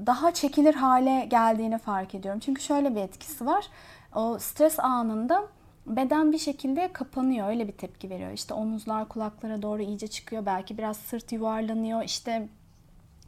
daha 0.07 0.35
çekilir 0.35 0.75
hale 0.75 1.25
geldiğini 1.25 1.79
fark 1.79 2.15
ediyorum. 2.15 2.41
Çünkü 2.41 2.63
şöyle 2.63 2.95
bir 2.95 3.01
etkisi 3.01 3.47
var. 3.47 3.69
O 4.15 4.39
stres 4.39 4.81
anında 4.81 5.45
beden 5.87 6.33
bir 6.33 6.39
şekilde 6.39 6.93
kapanıyor. 6.93 7.49
Öyle 7.49 7.69
bir 7.69 7.73
tepki 7.73 8.11
veriyor. 8.11 8.33
İşte 8.33 8.55
omuzlar 8.55 9.09
kulaklara 9.09 9.63
doğru 9.63 9.83
iyice 9.83 10.07
çıkıyor. 10.09 10.47
Belki 10.47 10.79
biraz 10.79 10.97
sırt 10.97 11.33
yuvarlanıyor. 11.33 12.03
İşte 12.03 12.49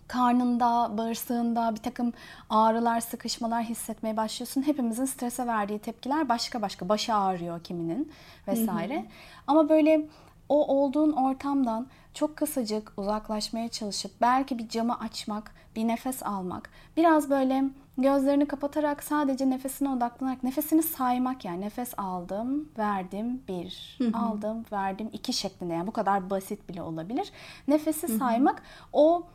karnında, 0.08 0.98
bağırsağında 0.98 1.74
bir 1.74 1.82
takım 1.82 2.12
ağrılar, 2.50 3.00
sıkışmalar 3.00 3.64
hissetmeye 3.64 4.16
başlıyorsun. 4.16 4.62
Hepimizin 4.62 5.04
strese 5.04 5.46
verdiği 5.46 5.78
tepkiler 5.78 6.28
başka 6.28 6.62
başka. 6.62 6.88
Başı 6.88 7.14
ağrıyor 7.14 7.64
kiminin 7.64 8.12
vesaire. 8.48 8.96
Hı 8.96 9.00
hı. 9.00 9.06
Ama 9.46 9.68
böyle 9.68 10.06
o 10.50 10.66
olduğun 10.66 11.12
ortamdan 11.12 11.86
çok 12.14 12.36
kısacık 12.36 12.92
uzaklaşmaya 12.96 13.68
çalışıp 13.68 14.10
belki 14.20 14.58
bir 14.58 14.68
camı 14.68 14.98
açmak, 15.00 15.54
bir 15.76 15.88
nefes 15.88 16.22
almak, 16.22 16.70
biraz 16.96 17.30
böyle 17.30 17.64
gözlerini 17.98 18.48
kapatarak 18.48 19.02
sadece 19.02 19.50
nefesine 19.50 19.88
odaklanarak 19.88 20.42
nefesini 20.42 20.82
saymak 20.82 21.44
yani 21.44 21.60
nefes 21.60 21.94
aldım, 21.96 22.68
verdim 22.78 23.42
bir, 23.48 23.98
aldım, 24.14 24.64
verdim 24.72 25.08
iki 25.12 25.32
şeklinde 25.32 25.74
yani 25.74 25.86
bu 25.86 25.92
kadar 25.92 26.30
basit 26.30 26.68
bile 26.68 26.82
olabilir. 26.82 27.32
Nefesi 27.68 28.08
saymak 28.18 28.62
o 28.92 29.26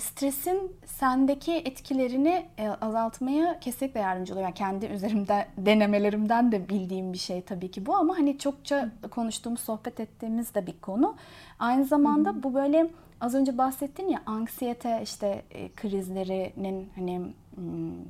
stresin 0.00 0.76
sendeki 0.86 1.52
etkilerini 1.52 2.46
e, 2.58 2.68
azaltmaya 2.68 3.60
kesinlikle 3.60 4.00
yardımcı 4.00 4.32
oluyor. 4.32 4.46
Yani 4.46 4.54
kendi 4.54 4.86
üzerimde 4.86 5.46
denemelerimden 5.56 6.52
de 6.52 6.68
bildiğim 6.68 7.12
bir 7.12 7.18
şey 7.18 7.42
tabii 7.42 7.70
ki 7.70 7.86
bu 7.86 7.96
ama 7.96 8.18
hani 8.18 8.38
çokça 8.38 8.90
konuştuğumuz, 9.10 9.60
sohbet 9.60 10.00
ettiğimiz 10.00 10.54
de 10.54 10.66
bir 10.66 10.80
konu. 10.80 11.16
Aynı 11.58 11.84
zamanda 11.84 12.30
Hı-hı. 12.30 12.42
bu 12.42 12.54
böyle 12.54 12.90
az 13.20 13.34
önce 13.34 13.58
bahsettin 13.58 14.08
ya 14.08 14.22
anksiyete 14.26 15.00
işte 15.02 15.42
e, 15.50 15.72
krizlerinin 15.72 16.90
hani 16.94 17.20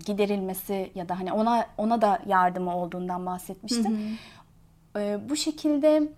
giderilmesi 0.07 0.91
ya 0.95 1.09
da 1.09 1.21
hani 1.21 1.33
ona 1.33 1.67
ona 1.79 2.03
da 2.03 2.23
yardımı 2.27 2.77
olduğundan 2.77 3.27
bahsetmiştin. 3.27 4.19
Bu 5.29 5.37
şekilde 5.37 6.09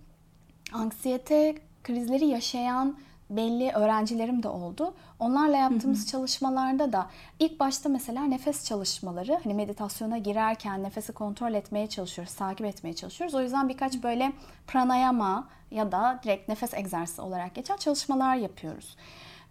anksiyete 0.72 1.54
krizleri 1.84 2.26
yaşayan 2.26 2.96
belli 3.30 3.72
öğrencilerim 3.72 4.42
de 4.42 4.48
oldu. 4.48 4.94
Onlarla 5.18 5.56
yaptığımız 5.56 6.00
hı 6.00 6.02
hı. 6.02 6.06
çalışmalarda 6.06 6.92
da 6.92 7.06
ilk 7.38 7.60
başta 7.60 7.88
mesela 7.88 8.22
nefes 8.24 8.64
çalışmaları 8.64 9.40
hani 9.44 9.54
meditasyona 9.54 10.18
girerken 10.18 10.82
nefesi 10.82 11.12
kontrol 11.12 11.54
etmeye 11.54 11.86
çalışıyoruz, 11.86 12.34
takip 12.34 12.66
etmeye 12.66 12.94
çalışıyoruz. 12.94 13.34
O 13.34 13.42
yüzden 13.42 13.68
birkaç 13.68 14.02
böyle 14.02 14.32
pranayama 14.66 15.48
ya 15.70 15.92
da 15.92 16.20
direkt 16.24 16.48
nefes 16.48 16.74
egzersizi 16.74 17.22
olarak 17.22 17.54
geçen 17.54 17.76
çalışmalar 17.76 18.36
yapıyoruz. 18.36 18.96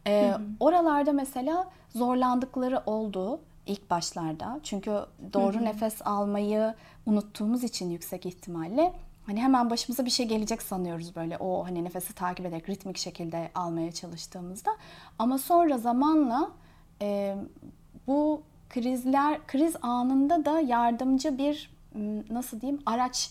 Ee, 0.07 0.31
hı 0.31 0.35
hı. 0.35 0.41
Oralarda 0.59 1.11
mesela 1.11 1.67
zorlandıkları 1.95 2.81
oldu 2.85 3.39
ilk 3.65 3.89
başlarda. 3.89 4.59
Çünkü 4.63 4.99
doğru 5.33 5.55
hı 5.55 5.59
hı. 5.59 5.65
nefes 5.65 6.01
almayı 6.05 6.73
unuttuğumuz 7.05 7.63
için 7.63 7.89
yüksek 7.89 8.25
ihtimalle 8.25 8.93
Hani 9.25 9.41
hemen 9.41 9.69
başımıza 9.69 10.05
bir 10.05 10.09
şey 10.09 10.25
gelecek 10.27 10.61
sanıyoruz 10.61 11.15
böyle 11.15 11.37
o 11.37 11.65
hani 11.65 11.83
nefesi 11.83 12.13
takip 12.13 12.45
ederek 12.45 12.69
ritmik 12.69 12.97
şekilde 12.97 13.51
almaya 13.55 13.91
çalıştığımızda. 13.91 14.71
Ama 15.19 15.37
sonra 15.37 15.77
zamanla 15.77 16.51
e, 17.01 17.35
bu 18.07 18.41
krizler 18.69 19.47
kriz 19.47 19.75
anında 19.81 20.45
da 20.45 20.59
yardımcı 20.59 21.37
bir 21.37 21.75
nasıl 22.29 22.61
diyeyim 22.61 22.81
araç 22.85 23.29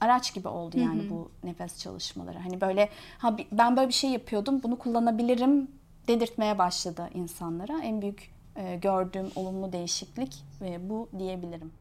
araç 0.00 0.34
gibi 0.34 0.48
oldu 0.48 0.78
yani 0.78 1.02
hı 1.02 1.06
hı. 1.06 1.10
bu 1.10 1.30
nefes 1.44 1.78
çalışmaları. 1.78 2.38
Hani 2.38 2.60
böyle 2.60 2.88
ha 3.18 3.36
ben 3.52 3.76
böyle 3.76 3.88
bir 3.88 3.92
şey 3.92 4.10
yapıyordum 4.10 4.62
bunu 4.62 4.78
kullanabilirim 4.78 5.70
dedirtmeye 6.08 6.58
başladı 6.58 7.08
insanlara. 7.14 7.82
En 7.82 8.02
büyük 8.02 8.32
e, 8.56 8.76
gördüğüm 8.76 9.26
olumlu 9.36 9.72
değişiklik 9.72 10.44
e, 10.62 10.90
bu 10.90 11.08
diyebilirim. 11.18 11.72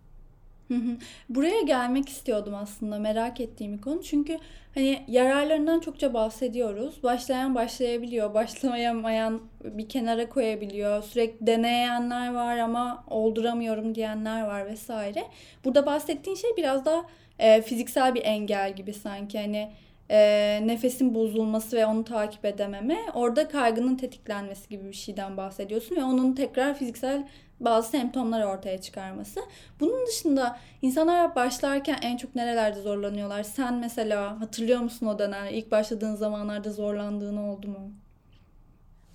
Buraya 1.30 1.62
gelmek 1.62 2.10
istiyordum 2.10 2.56
aslında 2.56 3.00
merak 3.00 3.40
ettiğim 3.40 3.78
bir 3.78 3.82
konu. 3.82 4.04
Çünkü 4.04 4.38
hani 4.76 5.04
yararlarından 5.08 5.80
çokça 5.80 6.14
bahsediyoruz. 6.14 7.04
Başlayan 7.04 7.56
başlayabiliyor, 7.56 8.34
başlamayamayan 8.34 9.42
bir 9.64 9.90
kenara 9.90 10.30
koyabiliyor. 10.30 11.04
Sürekli 11.04 11.48
deneyenler 11.48 12.34
var 12.34 12.58
ama 12.58 13.04
olduramıyorum 13.10 13.96
diyenler 13.96 14.42
var 14.42 14.66
vesaire. 14.66 15.24
Burada 15.66 15.86
bahsettiğin 15.86 16.36
şey 16.36 16.50
biraz 16.58 16.86
da 16.86 17.06
e, 17.40 17.62
fiziksel 17.62 18.16
bir 18.16 18.26
engel 18.26 18.76
gibi 18.76 18.94
sanki. 18.94 19.40
Hani 19.40 19.72
e, 20.12 20.60
nefesin 20.66 21.16
bozulması 21.16 21.78
ve 21.78 21.86
onu 21.86 22.04
takip 22.04 22.46
edememe. 22.46 22.98
Orada 23.14 23.48
kaygının 23.48 23.96
tetiklenmesi 23.96 24.70
gibi 24.70 24.88
bir 24.88 24.94
şeyden 24.94 25.38
bahsediyorsun 25.38 25.96
ve 25.96 26.04
onun 26.04 26.34
tekrar 26.34 26.78
fiziksel 26.78 27.28
bazı 27.66 27.90
semptomlar 27.90 28.44
ortaya 28.44 28.82
çıkarması. 28.82 29.40
Bunun 29.80 30.08
dışında 30.08 30.60
insanlar 30.82 31.36
başlarken 31.36 31.98
en 32.02 32.18
çok 32.18 32.36
nerelerde 32.36 32.82
zorlanıyorlar? 32.82 33.44
Sen 33.44 33.74
mesela 33.74 34.42
hatırlıyor 34.42 34.80
musun 34.80 35.06
o 35.06 35.20
dönem 35.20 35.46
ilk 35.52 35.72
başladığın 35.72 36.16
zamanlarda 36.16 36.72
zorlandığın 36.72 37.38
oldu 37.38 37.68
mu? 37.68 37.92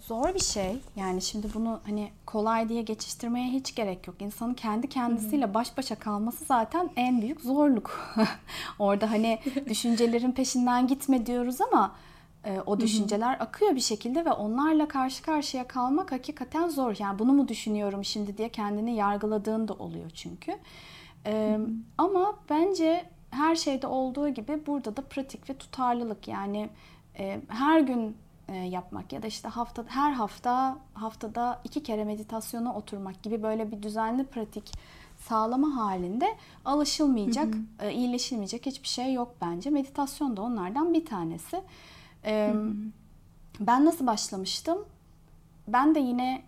Zor 0.00 0.34
bir 0.34 0.40
şey. 0.40 0.76
Yani 0.96 1.22
şimdi 1.22 1.46
bunu 1.54 1.80
hani 1.86 2.10
kolay 2.26 2.68
diye 2.68 2.82
geçiştirmeye 2.82 3.48
hiç 3.48 3.74
gerek 3.74 4.06
yok. 4.06 4.16
İnsanın 4.22 4.54
kendi 4.54 4.88
kendisiyle 4.88 5.54
baş 5.54 5.76
başa 5.76 5.94
kalması 5.94 6.44
zaten 6.44 6.90
en 6.96 7.22
büyük 7.22 7.40
zorluk. 7.40 8.16
Orada 8.78 9.10
hani 9.10 9.38
düşüncelerin 9.68 10.32
peşinden 10.32 10.86
gitme 10.86 11.26
diyoruz 11.26 11.60
ama 11.60 11.96
e, 12.46 12.60
o 12.66 12.80
düşünceler 12.80 13.34
hı 13.34 13.38
hı. 13.38 13.42
akıyor 13.42 13.74
bir 13.74 13.80
şekilde 13.80 14.24
ve 14.24 14.32
onlarla 14.32 14.88
karşı 14.88 15.22
karşıya 15.22 15.68
kalmak 15.68 16.12
hakikaten 16.12 16.68
zor. 16.68 16.96
Yani 16.98 17.18
bunu 17.18 17.32
mu 17.32 17.48
düşünüyorum 17.48 18.04
şimdi 18.04 18.38
diye 18.38 18.48
kendini 18.48 18.94
yargıladığın 18.94 19.68
da 19.68 19.72
oluyor 19.72 20.10
çünkü. 20.10 20.58
E, 21.26 21.56
hı 21.58 21.62
hı. 21.62 21.68
Ama 21.98 22.34
bence 22.50 23.04
her 23.30 23.56
şeyde 23.56 23.86
olduğu 23.86 24.28
gibi 24.28 24.66
burada 24.66 24.96
da 24.96 25.02
pratik 25.02 25.50
ve 25.50 25.54
tutarlılık 25.54 26.28
yani 26.28 26.68
e, 27.18 27.40
her 27.48 27.80
gün 27.80 28.16
e, 28.48 28.56
yapmak 28.56 29.12
ya 29.12 29.22
da 29.22 29.26
işte 29.26 29.48
hafta 29.48 29.84
her 29.88 30.12
hafta 30.12 30.78
haftada 30.94 31.60
iki 31.64 31.82
kere 31.82 32.04
meditasyona 32.04 32.76
oturmak 32.76 33.22
gibi 33.22 33.42
böyle 33.42 33.72
bir 33.72 33.82
düzenli 33.82 34.24
pratik 34.24 34.72
sağlama 35.18 35.76
halinde 35.76 36.36
alışılmayacak, 36.64 37.54
hı 37.54 37.58
hı. 37.58 37.86
E, 37.86 37.94
iyileşilmeyecek 37.94 38.66
hiçbir 38.66 38.88
şey 38.88 39.12
yok 39.12 39.34
bence. 39.40 39.70
Meditasyon 39.70 40.36
da 40.36 40.42
onlardan 40.42 40.94
bir 40.94 41.04
tanesi. 41.04 41.62
Ee, 42.26 42.54
ben 43.60 43.84
nasıl 43.84 44.06
başlamıştım? 44.06 44.78
Ben 45.68 45.94
de 45.94 46.00
yine 46.00 46.42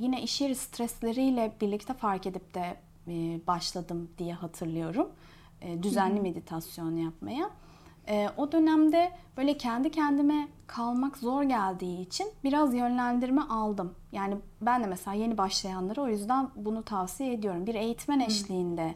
yine 0.00 0.22
iş 0.22 0.40
yeri 0.40 0.54
stresleriyle 0.54 1.52
birlikte 1.60 1.94
fark 1.94 2.26
edip 2.26 2.54
de 2.54 2.76
e, 3.08 3.46
başladım 3.46 4.10
diye 4.18 4.34
hatırlıyorum. 4.34 5.08
E, 5.60 5.82
düzenli 5.82 6.20
meditasyon 6.20 6.96
yapmaya. 6.96 7.50
E, 8.08 8.28
o 8.36 8.52
dönemde 8.52 9.12
böyle 9.36 9.56
kendi 9.56 9.90
kendime 9.90 10.48
kalmak 10.66 11.18
zor 11.18 11.42
geldiği 11.42 12.00
için 12.00 12.26
biraz 12.44 12.74
yönlendirme 12.74 13.42
aldım. 13.42 13.94
Yani 14.12 14.36
ben 14.60 14.84
de 14.84 14.86
mesela 14.86 15.14
yeni 15.14 15.38
başlayanlara 15.38 16.00
o 16.00 16.08
yüzden 16.08 16.48
bunu 16.56 16.82
tavsiye 16.82 17.32
ediyorum. 17.32 17.66
Bir 17.66 17.74
eğitmen 17.74 18.20
eşliğinde 18.20 18.94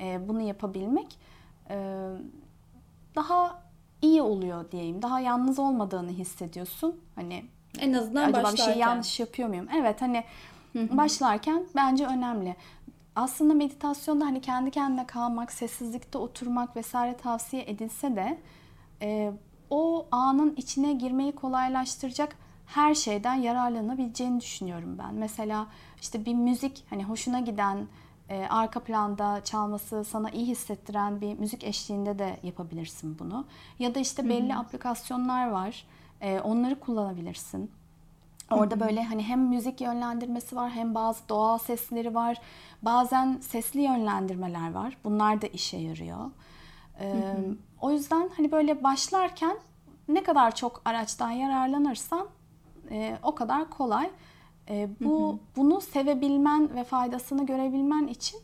e, 0.00 0.28
bunu 0.28 0.40
yapabilmek 0.40 1.18
e, 1.70 2.08
daha 3.14 3.62
iyi 4.02 4.22
oluyor 4.22 4.70
diyeyim. 4.70 5.02
Daha 5.02 5.20
yalnız 5.20 5.58
olmadığını 5.58 6.10
hissediyorsun. 6.10 7.00
Hani 7.14 7.44
En 7.80 7.92
azından 7.92 8.22
acaba 8.22 8.36
başlarken. 8.38 8.66
bir 8.66 8.72
şey 8.72 8.80
yanlış 8.80 9.20
yapıyor 9.20 9.48
muyum? 9.48 9.66
Evet 9.76 10.02
hani 10.02 10.24
başlarken 10.74 11.64
bence 11.76 12.06
önemli. 12.06 12.56
Aslında 13.16 13.54
meditasyonda 13.54 14.24
hani 14.24 14.40
kendi 14.40 14.70
kendine 14.70 15.06
kalmak, 15.06 15.52
sessizlikte 15.52 16.18
oturmak 16.18 16.76
vesaire 16.76 17.16
tavsiye 17.16 17.64
edilse 17.66 18.16
de 18.16 18.38
e, 19.02 19.32
o 19.70 20.06
anın 20.10 20.54
içine 20.56 20.92
girmeyi 20.92 21.32
kolaylaştıracak 21.32 22.36
her 22.66 22.94
şeyden 22.94 23.34
yararlanabileceğini 23.34 24.40
düşünüyorum 24.40 24.98
ben. 24.98 25.14
Mesela 25.14 25.66
işte 26.00 26.24
bir 26.24 26.34
müzik 26.34 26.84
hani 26.90 27.04
hoşuna 27.04 27.40
giden, 27.40 27.86
e, 28.28 28.46
arka 28.50 28.80
planda 28.80 29.44
çalması 29.44 30.04
sana 30.04 30.30
iyi 30.30 30.46
hissettiren 30.46 31.20
bir 31.20 31.38
müzik 31.38 31.64
eşliğinde 31.64 32.18
de 32.18 32.36
yapabilirsin 32.42 33.18
bunu. 33.18 33.44
Ya 33.78 33.94
da 33.94 33.98
işte 33.98 34.28
belli 34.28 34.54
aplikasyonlar 34.54 35.50
var. 35.50 35.86
E, 36.20 36.40
onları 36.40 36.80
kullanabilirsin. 36.80 37.70
Orada 38.50 38.80
böyle 38.80 39.04
hani 39.04 39.22
hem 39.22 39.40
müzik 39.40 39.80
yönlendirmesi 39.80 40.56
var 40.56 40.70
hem 40.70 40.94
bazı 40.94 41.28
doğal 41.28 41.58
sesleri 41.58 42.14
var. 42.14 42.36
Bazen 42.82 43.38
sesli 43.40 43.80
yönlendirmeler 43.80 44.72
var. 44.72 44.96
Bunlar 45.04 45.42
da 45.42 45.46
işe 45.46 45.76
yarıyor. 45.76 46.30
Ee, 47.00 47.34
o 47.80 47.90
yüzden 47.90 48.30
hani 48.36 48.52
böyle 48.52 48.84
başlarken 48.84 49.56
ne 50.08 50.22
kadar 50.22 50.54
çok 50.54 50.82
araçtan 50.84 51.30
yararlanırsan 51.30 52.26
e, 52.90 53.18
o 53.22 53.34
kadar 53.34 53.70
kolay. 53.70 54.10
E, 54.70 54.88
bu 55.00 55.38
bunu 55.56 55.80
sevebilmen 55.80 56.74
ve 56.74 56.84
faydasını 56.84 57.46
görebilmen 57.46 58.06
için 58.06 58.40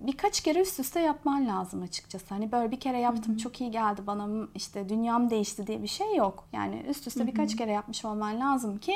birkaç 0.00 0.40
kere 0.40 0.60
üst 0.60 0.80
üste 0.80 1.00
yapman 1.00 1.46
lazım 1.48 1.82
açıkçası. 1.82 2.26
Hani 2.28 2.52
böyle 2.52 2.70
bir 2.70 2.80
kere 2.80 2.98
yaptım 2.98 3.36
çok 3.36 3.60
iyi 3.60 3.70
geldi 3.70 4.02
bana 4.06 4.48
işte 4.54 4.88
dünyam 4.88 5.30
değişti 5.30 5.66
diye 5.66 5.82
bir 5.82 5.88
şey 5.88 6.16
yok. 6.16 6.44
Yani 6.52 6.84
üst 6.88 7.06
üste 7.06 7.26
birkaç 7.26 7.56
kere 7.56 7.72
yapmış 7.72 8.04
olman 8.04 8.40
lazım 8.40 8.78
ki 8.78 8.94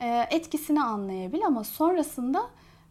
e, 0.00 0.26
etkisini 0.30 0.82
anlayabil 0.82 1.46
ama 1.46 1.64
sonrasında 1.64 2.42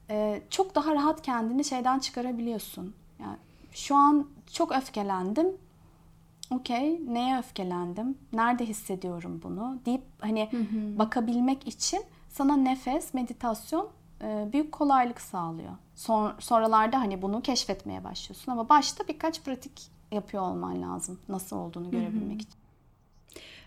e, 0.10 0.42
çok 0.50 0.76
daha 0.76 0.96
rahat 0.96 1.22
kendini 1.22 1.64
şeyden 1.64 2.00
çıkarabiliyorsun. 2.00 2.94
Yani 3.20 3.38
şu 3.72 3.96
an 3.96 4.28
çok 4.54 4.72
öfkelendim. 4.72 5.48
Okey, 6.52 7.02
neye 7.08 7.38
öfkelendim? 7.38 8.18
Nerede 8.34 8.66
hissediyorum 8.66 9.42
bunu? 9.44 9.80
deyip 9.86 10.02
hani 10.20 10.50
bakabilmek 11.00 11.68
için 11.68 12.04
sana 12.38 12.58
nefes, 12.58 13.14
meditasyon 13.14 13.90
e, 14.22 14.48
büyük 14.54 14.72
kolaylık 14.72 15.22
sağlıyor. 15.22 15.72
Son, 15.96 16.34
sonralarda 16.40 17.00
hani 17.00 17.22
bunu 17.22 17.42
keşfetmeye 17.42 18.04
başlıyorsun 18.04 18.52
ama 18.52 18.70
başta 18.70 19.08
birkaç 19.08 19.44
pratik 19.44 19.82
yapıyor 20.12 20.44
olman 20.44 20.82
lazım 20.82 21.20
nasıl 21.30 21.58
olduğunu 21.58 21.92
görebilmek 21.92 22.42
için. 22.42 22.60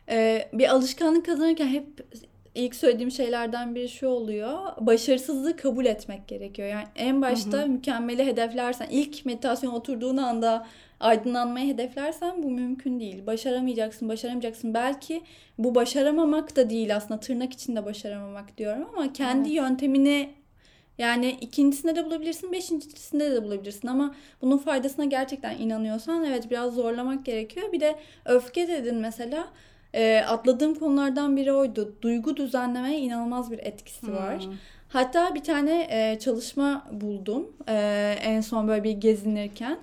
Ee, 0.09 0.49
bir 0.53 0.69
alışkanlık 0.69 1.27
kazanırken 1.27 1.67
hep 1.67 2.07
ilk 2.55 2.75
söylediğim 2.75 3.11
şeylerden 3.11 3.75
biri 3.75 3.89
şu 3.89 4.07
oluyor. 4.07 4.59
Başarısızlığı 4.81 5.57
kabul 5.57 5.87
etmek 5.87 6.29
gerekiyor. 6.29 6.69
Yani 6.69 6.85
en 6.97 7.23
başta 7.23 7.67
mükemmeli 7.67 8.27
hedeflersen, 8.27 8.89
ilk 8.91 9.27
meditasyon 9.27 9.73
oturduğun 9.73 10.17
anda 10.17 10.67
aydınlanmayı 11.00 11.73
hedeflersen 11.73 12.42
bu 12.42 12.50
mümkün 12.50 13.00
değil. 13.00 13.26
Başaramayacaksın, 13.26 14.09
başaramayacaksın. 14.09 14.75
Belki 14.75 15.23
bu 15.59 15.75
başaramamak 15.75 16.57
da 16.57 16.71
değil 16.71 16.97
aslında 16.97 17.21
tırnak 17.21 17.52
içinde 17.52 17.85
başaramamak 17.85 18.59
diyorum 18.59 18.88
ama 18.97 19.13
kendi 19.13 19.49
Evet. 19.49 19.56
yöntemini 19.56 20.30
yani 20.99 21.30
ikincisinde 21.41 21.97
de 21.97 22.04
bulabilirsin, 22.04 22.52
beşincisinde 22.52 23.30
de 23.30 23.45
bulabilirsin 23.45 23.89
ama 23.89 24.15
bunun 24.43 24.58
faydasına 24.58 25.04
gerçekten 25.04 25.58
inanıyorsan 25.58 26.25
evet 26.25 26.50
biraz 26.50 26.75
zorlamak 26.75 27.25
gerekiyor. 27.25 27.73
Bir 27.73 27.80
de 27.80 27.97
öfke 28.25 28.69
dedin 28.69 28.97
mesela. 28.97 29.49
E, 29.95 30.19
atladığım 30.28 30.75
konulardan 30.75 31.36
biri 31.36 31.52
oydu. 31.52 31.97
Duygu 32.02 32.36
düzenlemeye 32.36 32.99
inanılmaz 32.99 33.50
bir 33.50 33.58
etkisi 33.58 34.13
var. 34.13 34.45
Hmm. 34.45 34.52
Hatta 34.89 35.34
bir 35.34 35.43
tane 35.43 35.86
e, 35.91 36.19
çalışma 36.19 36.86
buldum 36.93 37.52
e, 37.69 38.17
en 38.23 38.41
son 38.41 38.69
böyle 38.69 38.84
bir 38.84 38.93
gezinirken. 38.93 39.78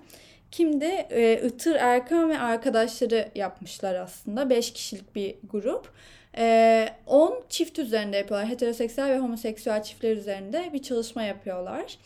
Kimdi? 0.51 1.07
E, 1.09 1.41
Itır 1.47 1.75
Erkan 1.75 2.29
ve 2.29 2.39
arkadaşları 2.39 3.29
yapmışlar 3.35 3.95
aslında. 3.95 4.49
5 4.49 4.73
kişilik 4.73 5.15
bir 5.15 5.35
grup. 5.51 5.91
E, 6.37 6.89
10 7.05 7.43
çift 7.49 7.79
üzerinde 7.79 8.17
yapıyorlar. 8.17 8.49
Heteroseksüel 8.49 9.09
ve 9.09 9.19
homoseksüel 9.19 9.83
çiftler 9.83 10.11
üzerinde 10.11 10.69
bir 10.73 10.81
çalışma 10.81 11.23
yapıyorlar. 11.23 11.97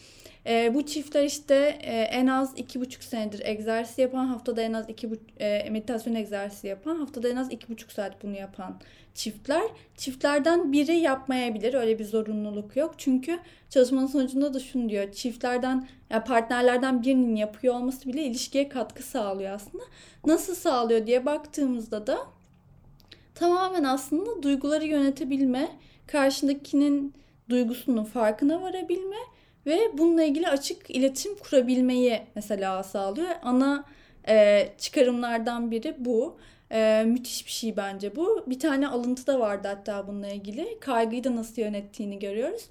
E, 0.45 0.73
bu 0.73 0.86
çiftler 0.86 1.23
işte 1.23 1.80
e, 1.82 2.01
en 2.01 2.27
az 2.27 2.54
iki 2.56 2.82
buçuk 2.82 3.04
senedir 3.04 3.41
egzersiz 3.45 3.97
yapan, 3.97 4.25
haftada 4.25 4.62
en 4.62 4.73
az 4.73 4.89
iki 4.89 5.12
bu, 5.12 5.15
e, 5.39 5.69
meditasyon 5.69 6.15
egzersizi 6.15 6.67
yapan, 6.67 6.95
haftada 6.95 7.30
en 7.30 7.36
az 7.36 7.51
iki 7.51 7.69
buçuk 7.69 7.91
saat 7.91 8.23
bunu 8.23 8.38
yapan 8.38 8.80
çiftler. 9.15 9.63
Çiftlerden 9.97 10.71
biri 10.71 10.95
yapmayabilir. 10.95 11.73
Öyle 11.73 11.99
bir 11.99 12.06
zorunluluk 12.06 12.75
yok. 12.75 12.93
Çünkü 12.97 13.39
çalışmanın 13.69 14.08
sonucunda 14.08 14.54
da 14.54 14.60
şunu 14.60 14.89
diyor. 14.89 15.12
Çiftlerden, 15.12 15.88
ya 16.10 16.23
partnerlerden 16.23 17.04
birinin 17.04 17.36
yapıyor 17.36 17.75
olması 17.75 18.10
bile 18.10 18.23
ilişkiye 18.23 18.69
katkı 18.69 19.04
sağlıyor 19.04 19.51
aslında. 19.51 19.84
Nasıl 20.25 20.56
sağlıyor 20.56 21.08
diye 21.08 21.25
baktığımızda 21.25 22.08
da 22.08 22.17
tamamen 23.36 23.84
aslında 23.84 24.43
duyguları 24.43 24.86
yönetebilme, 24.86 25.71
karşındakinin 26.08 27.13
duygusunun 27.49 28.04
farkına 28.04 28.62
varabilme 28.62 29.15
ve 29.65 29.80
bununla 29.93 30.24
ilgili 30.24 30.47
açık 30.47 30.89
iletişim 30.89 31.36
kurabilmeyi 31.36 32.21
mesela 32.36 32.84
sağlıyor. 32.84 33.30
Ana 33.43 33.86
e, 34.28 34.67
çıkarımlardan 34.78 35.71
biri 35.71 35.95
bu. 36.00 36.38
E, 36.71 37.04
müthiş 37.08 37.45
bir 37.45 37.52
şey 37.52 37.78
bence 37.78 38.15
bu. 38.15 38.43
Bir 38.47 38.60
tane 38.60 38.88
alıntı 38.88 39.28
da 39.28 39.39
vardı 39.39 39.67
hatta 39.67 40.08
bununla 40.08 40.28
ilgili. 40.28 40.80
Kaygıyı 40.80 41.24
da 41.24 41.36
nasıl 41.36 41.62
yönettiğini 41.62 42.19
görüyoruz. 42.19 42.63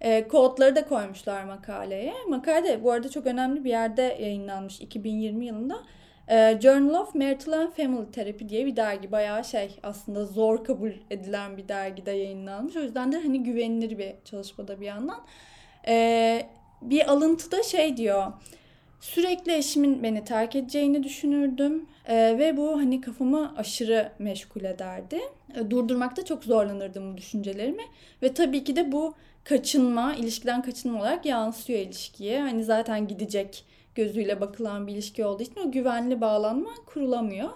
E, 0.00 0.28
kodları 0.28 0.76
da 0.76 0.86
koymuşlar 0.88 1.44
makaleye. 1.44 2.14
Makale 2.28 2.82
bu 2.84 2.92
arada 2.92 3.08
çok 3.08 3.26
önemli 3.26 3.64
bir 3.64 3.70
yerde 3.70 4.02
yayınlanmış 4.02 4.80
2020 4.80 5.46
yılında. 5.46 5.82
E, 6.28 6.58
Journal 6.62 7.00
of 7.00 7.14
Marital 7.14 7.52
and 7.52 7.72
Family 7.72 8.10
Therapy 8.10 8.48
diye 8.48 8.66
bir 8.66 8.76
dergi. 8.76 9.12
Bayağı 9.12 9.44
şey 9.44 9.78
aslında 9.82 10.24
zor 10.24 10.64
kabul 10.64 10.90
edilen 11.10 11.56
bir 11.56 11.68
dergide 11.68 12.10
yayınlanmış. 12.10 12.76
O 12.76 12.80
yüzden 12.80 13.12
de 13.12 13.16
hani 13.16 13.42
güvenilir 13.42 13.98
bir 13.98 14.12
çalışmada 14.24 14.80
bir 14.80 14.86
yandan. 14.86 15.24
Ee, 15.88 16.46
bir 16.82 17.10
alıntıda 17.12 17.62
şey 17.62 17.96
diyor. 17.96 18.32
Sürekli 19.00 19.52
eşimin 19.52 20.02
beni 20.02 20.24
terk 20.24 20.56
edeceğini 20.56 21.02
düşünürdüm 21.04 21.86
Ee, 22.08 22.38
ve 22.38 22.56
bu 22.56 22.76
hani 22.78 23.00
kafamı 23.00 23.54
aşırı 23.56 24.12
meşgul 24.18 24.64
ederdi. 24.64 25.20
Ee, 25.54 25.70
durdurmakta 25.70 26.24
çok 26.24 26.44
zorlanırdım 26.44 27.12
bu 27.12 27.16
düşüncelerimi 27.16 27.82
ve 28.22 28.34
tabii 28.34 28.64
ki 28.64 28.76
de 28.76 28.92
bu 28.92 29.14
kaçınma, 29.44 30.14
ilişkiden 30.14 30.62
kaçınma 30.62 31.00
olarak 31.00 31.26
yansıyor 31.26 31.80
ilişkiye. 31.80 32.40
Hani 32.40 32.64
zaten 32.64 33.08
gidecek 33.08 33.64
gözüyle 33.94 34.40
bakılan 34.40 34.86
bir 34.86 34.92
ilişki 34.92 35.24
olduğu 35.24 35.42
için 35.42 35.60
o 35.68 35.72
güvenli 35.72 36.20
bağlanma 36.20 36.70
kurulamıyor. 36.86 37.50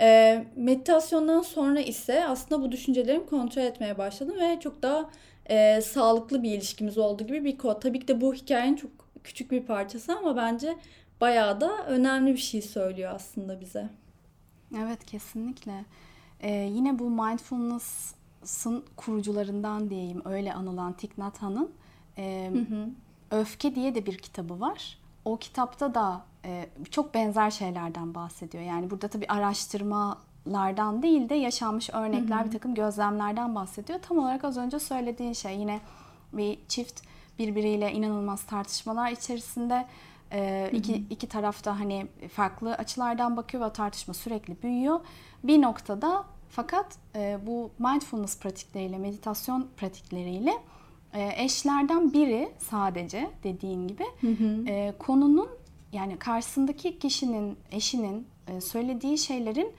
Ee, 0.00 0.44
meditasyondan 0.56 1.42
sonra 1.42 1.80
ise 1.80 2.26
aslında 2.26 2.62
bu 2.62 2.72
düşüncelerimi 2.72 3.26
kontrol 3.26 3.62
etmeye 3.62 3.98
başladım 3.98 4.34
ve 4.40 4.60
çok 4.60 4.82
daha 4.82 5.10
e, 5.48 5.80
sağlıklı 5.80 6.42
bir 6.42 6.52
ilişkimiz 6.52 6.98
olduğu 6.98 7.26
gibi 7.26 7.44
bir 7.44 7.58
kod. 7.58 7.82
Tabii 7.82 8.00
ki 8.00 8.08
de 8.08 8.20
bu 8.20 8.34
hikayenin 8.34 8.76
çok 8.76 8.90
küçük 9.24 9.50
bir 9.50 9.62
parçası 9.62 10.18
ama 10.18 10.36
bence 10.36 10.76
bayağı 11.20 11.60
da 11.60 11.86
önemli 11.86 12.32
bir 12.32 12.38
şey 12.38 12.62
söylüyor 12.62 13.12
aslında 13.14 13.60
bize. 13.60 13.88
Evet 14.78 15.04
kesinlikle. 15.04 15.84
Ee, 16.40 16.50
yine 16.50 16.98
bu 16.98 17.10
mindfulness'ın 17.10 18.84
kurucularından 18.96 19.90
diyeyim 19.90 20.22
öyle 20.24 20.54
anılan 20.54 20.92
Thich 20.92 21.18
Nhat 21.18 21.42
Hanh'ın 21.42 21.70
e, 22.18 22.50
Öfke 23.30 23.74
diye 23.74 23.94
de 23.94 24.06
bir 24.06 24.18
kitabı 24.18 24.60
var. 24.60 24.98
O 25.24 25.36
kitapta 25.36 25.94
da 25.94 26.24
e, 26.44 26.66
çok 26.90 27.14
benzer 27.14 27.50
şeylerden 27.50 28.14
bahsediyor. 28.14 28.64
Yani 28.64 28.90
burada 28.90 29.08
tabii 29.08 29.26
araştırmalardan 30.46 31.02
değil 31.02 31.28
de 31.28 31.34
yaşanmış 31.34 31.90
örnekler, 31.90 32.46
bir 32.46 32.50
takım 32.50 32.74
gözlemlerden 32.74 33.54
bahsediyor. 33.54 33.98
Tam 34.02 34.18
olarak 34.18 34.44
az 34.44 34.56
önce 34.56 34.78
söylediğin 34.78 35.32
şey 35.32 35.58
yine 35.58 35.80
bir 36.32 36.58
çift 36.68 37.02
birbiriyle 37.38 37.92
inanılmaz 37.92 38.42
tartışmalar 38.46 39.10
içerisinde 39.10 39.86
e, 40.32 40.70
iki, 40.72 41.04
iki 41.10 41.26
tarafta 41.26 41.80
hani 41.80 42.06
farklı 42.32 42.74
açılardan 42.74 43.36
bakıyor 43.36 43.64
ve 43.64 43.72
tartışma 43.72 44.14
sürekli 44.14 44.62
büyüyor. 44.62 45.00
Bir 45.44 45.62
noktada 45.62 46.24
fakat 46.50 46.98
e, 47.14 47.38
bu 47.46 47.70
mindfulness 47.78 48.40
pratikleriyle, 48.40 48.98
meditasyon 48.98 49.66
pratikleriyle 49.76 50.52
e, 51.14 51.44
eşlerden 51.44 52.12
biri 52.12 52.48
sadece 52.58 53.30
dediğin 53.42 53.88
gibi 53.88 54.04
e, 54.68 54.92
konunun 54.98 55.48
yani 55.92 56.16
karşısındaki 56.18 56.98
kişinin 56.98 57.56
eşinin 57.72 58.26
e, 58.48 58.60
söylediği 58.60 59.18
şeylerin 59.18 59.72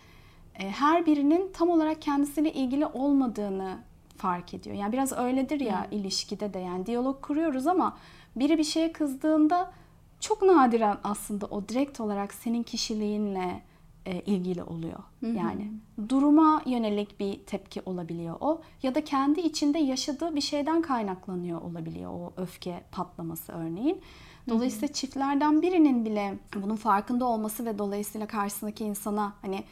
her 0.57 1.05
birinin 1.05 1.51
tam 1.53 1.69
olarak 1.69 2.01
kendisiyle 2.01 2.53
ilgili 2.53 2.85
olmadığını 2.85 3.77
fark 4.17 4.53
ediyor. 4.53 4.75
Yani 4.75 4.93
biraz 4.93 5.13
öyledir 5.13 5.59
ya 5.59 5.87
ilişkide 5.91 6.53
de 6.53 6.59
yani 6.59 6.85
diyalog 6.85 7.21
kuruyoruz 7.21 7.67
ama 7.67 7.97
biri 8.35 8.57
bir 8.57 8.63
şeye 8.63 8.91
kızdığında 8.91 9.71
çok 10.19 10.41
nadiren 10.41 10.97
aslında 11.03 11.45
o 11.45 11.67
direkt 11.69 11.99
olarak 11.99 12.33
senin 12.33 12.63
kişiliğinle 12.63 13.61
e, 14.05 14.21
ilgili 14.21 14.63
oluyor. 14.63 14.99
Yani 15.21 15.71
duruma 16.09 16.61
yönelik 16.65 17.19
bir 17.19 17.39
tepki 17.39 17.81
olabiliyor 17.85 18.35
o 18.39 18.61
ya 18.83 18.95
da 18.95 19.03
kendi 19.03 19.39
içinde 19.39 19.79
yaşadığı 19.79 20.35
bir 20.35 20.41
şeyden 20.41 20.81
kaynaklanıyor 20.81 21.61
olabiliyor 21.61 22.11
o 22.11 22.33
öfke 22.37 22.83
patlaması 22.91 23.51
örneğin. 23.51 24.01
Dolayısıyla 24.49 24.87
çiftlerden 24.87 25.61
birinin 25.61 26.05
bile 26.05 26.39
bunun 26.55 26.75
farkında 26.75 27.25
olması 27.25 27.65
ve 27.65 27.77
dolayısıyla 27.77 28.27
karşısındaki 28.27 28.85
insana 28.85 29.33
hani 29.41 29.63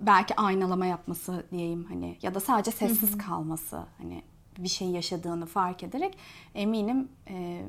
belki 0.00 0.36
aynalama 0.36 0.86
yapması 0.86 1.44
diyeyim 1.50 1.84
hani 1.84 2.16
ya 2.22 2.34
da 2.34 2.40
sadece 2.40 2.70
sessiz 2.70 3.18
kalması 3.18 3.82
hani 3.98 4.22
bir 4.58 4.68
şey 4.68 4.88
yaşadığını 4.88 5.46
fark 5.46 5.82
ederek 5.82 6.18
eminim 6.54 7.08
e, 7.28 7.62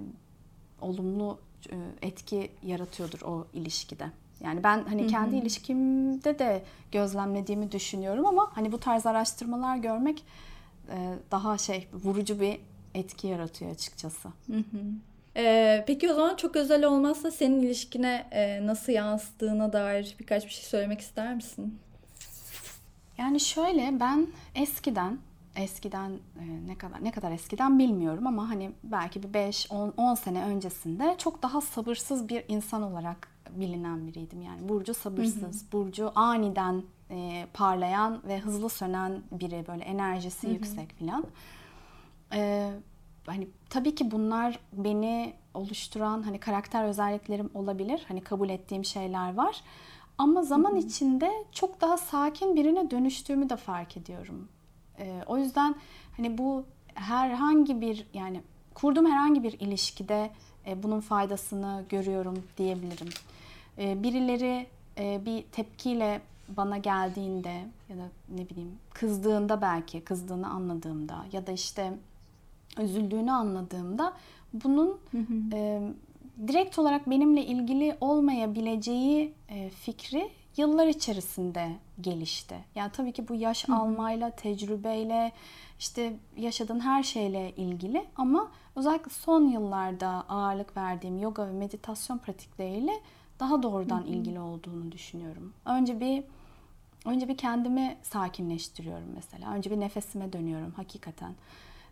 olumlu 0.82 1.40
e, 1.72 1.76
etki 2.02 2.52
yaratıyordur 2.64 3.22
o 3.22 3.48
ilişkide. 3.54 4.06
Yani 4.44 4.64
ben 4.64 4.84
hani 4.84 5.08
kendi 5.08 5.36
ilişkimde 5.36 6.40
de 6.40 6.64
gözlemlediğimi 6.92 7.72
düşünüyorum 7.72 8.26
ama 8.26 8.52
hani 8.54 8.72
bu 8.72 8.80
tarz 8.80 9.06
araştırmalar 9.06 9.78
görmek 9.78 10.24
e, 10.90 11.14
daha 11.32 11.58
şey 11.58 11.88
vurucu 11.94 12.40
bir 12.40 12.60
etki 12.94 13.28
yaratıyor 13.28 13.72
açıkçası. 13.72 14.30
Ee, 15.38 15.84
peki 15.88 16.12
o 16.12 16.14
zaman 16.14 16.36
çok 16.36 16.56
özel 16.56 16.86
olmazsa 16.86 17.32
senin 17.32 17.62
ilişkine 17.62 18.28
e, 18.32 18.68
nasıl 18.68 18.92
yansıdığına 18.92 19.74
dair 19.74 20.16
birkaç 20.20 20.46
bir 20.46 20.50
şey 20.50 20.64
söylemek 20.64 21.02
ister 21.02 21.36
misin? 21.36 21.80
Yani 23.18 23.40
şöyle 23.40 24.00
ben 24.00 24.28
eskiden 24.56 25.20
eskiden 25.56 26.12
e, 26.40 26.68
ne 26.68 26.78
kadar 26.78 27.04
ne 27.04 27.12
kadar 27.12 27.32
eskiden 27.32 27.80
bilmiyorum 27.80 28.28
ama 28.28 28.50
hani 28.50 28.72
belki 28.84 29.24
bir 29.24 29.34
5 29.34 29.72
10 29.72 29.94
10 29.98 30.16
sene 30.16 30.44
öncesinde 30.44 31.16
çok 31.18 31.44
daha 31.44 31.62
sabırsız 31.62 32.30
bir 32.30 32.44
insan 32.48 32.84
olarak 32.84 33.28
bilinen 33.50 34.08
biriydim. 34.08 34.42
Yani 34.42 34.70
Burcu 34.70 34.94
sabırsız, 34.94 35.72
Burcu 35.72 36.12
aniden 36.16 36.84
e, 37.12 37.48
parlayan 37.54 38.22
ve 38.28 38.40
hızlı 38.40 38.70
sönen 38.70 39.22
biri 39.32 39.66
böyle 39.68 39.84
enerjisi 39.84 40.48
yüksek 40.50 40.94
filan. 40.94 41.26
E, 42.34 42.72
hani 43.26 43.48
tabii 43.70 43.96
ki 43.96 44.12
bunlar 44.12 44.60
beni 44.74 45.34
oluşturan 45.54 46.24
hani 46.24 46.40
karakter 46.40 46.84
özelliklerim 46.86 47.50
olabilir. 47.54 48.06
Hani 48.08 48.22
kabul 48.22 48.50
ettiğim 48.50 48.86
şeyler 48.86 49.34
var. 49.34 49.62
Ama 50.18 50.44
zaman 50.44 50.76
içinde 50.76 51.32
çok 51.52 51.82
daha 51.82 51.98
sakin 51.98 52.56
birine 52.56 52.92
dönüştüğümü 52.92 53.50
de 53.50 53.56
fark 53.56 53.98
ediyorum. 53.98 54.48
Ee, 55.00 55.24
o 55.28 55.38
yüzden 55.38 55.76
hani 56.18 56.38
bu 56.38 56.66
herhangi 56.94 57.82
bir 57.82 58.08
yani 58.14 58.42
kurduğum 58.74 59.06
herhangi 59.06 59.44
bir 59.44 59.60
ilişkide 59.60 60.32
e, 60.68 60.84
bunun 60.84 61.00
faydasını 61.00 61.86
görüyorum 61.90 62.44
diyebilirim. 62.58 63.10
E, 63.78 64.04
birileri 64.04 64.68
e, 64.98 65.26
bir 65.26 65.44
tepkiyle 65.44 66.22
bana 66.50 66.78
geldiğinde 66.78 67.66
ya 67.90 67.98
da 67.98 68.10
ne 68.30 68.50
bileyim 68.50 68.72
kızdığında 68.94 69.62
belki 69.62 70.02
kızdığını 70.02 70.50
anladığımda 70.50 71.26
ya 71.32 71.48
da 71.48 71.52
işte 71.52 71.94
üzüldüğünü 72.80 73.32
anladığımda 73.32 74.14
bunun 74.54 74.98
e, 75.54 75.82
direkt 76.48 76.80
olarak 76.80 77.10
benimle 77.10 77.46
ilgili 77.46 77.98
olmayabileceği 78.02 79.34
e, 79.50 79.70
fikri 79.70 80.30
yıllar 80.58 80.88
içerisinde 80.88 81.72
gelişti. 82.02 82.56
Yani 82.76 82.92
tabii 82.92 83.12
ki 83.12 83.28
bu 83.28 83.36
yaş 83.36 83.70
almayla, 83.70 84.30
tecrübeyle, 84.30 85.32
işte 85.80 86.14
yaşadığın 86.38 86.80
her 86.80 87.04
şeyle 87.04 87.52
ilgili 87.56 88.06
ama 88.16 88.52
özellikle 88.76 89.12
son 89.12 89.48
yıllarda 89.48 90.08
ağırlık 90.30 90.78
verdiğim 90.78 91.20
yoga 91.20 91.48
ve 91.48 91.52
meditasyon 91.52 92.18
pratikleriyle 92.18 92.94
daha 93.40 93.64
doğrudan 93.64 94.06
ilgili 94.06 94.40
olduğunu 94.40 94.92
düşünüyorum. 94.92 95.54
Önce 95.66 96.00
bir 96.00 96.24
önce 97.06 97.28
bir 97.28 97.38
kendimi 97.38 97.98
sakinleştiriyorum 98.04 99.08
mesela. 99.16 99.54
Önce 99.54 99.72
bir 99.72 99.80
nefesime 99.80 100.34
dönüyorum 100.34 100.72
hakikaten. 100.72 101.34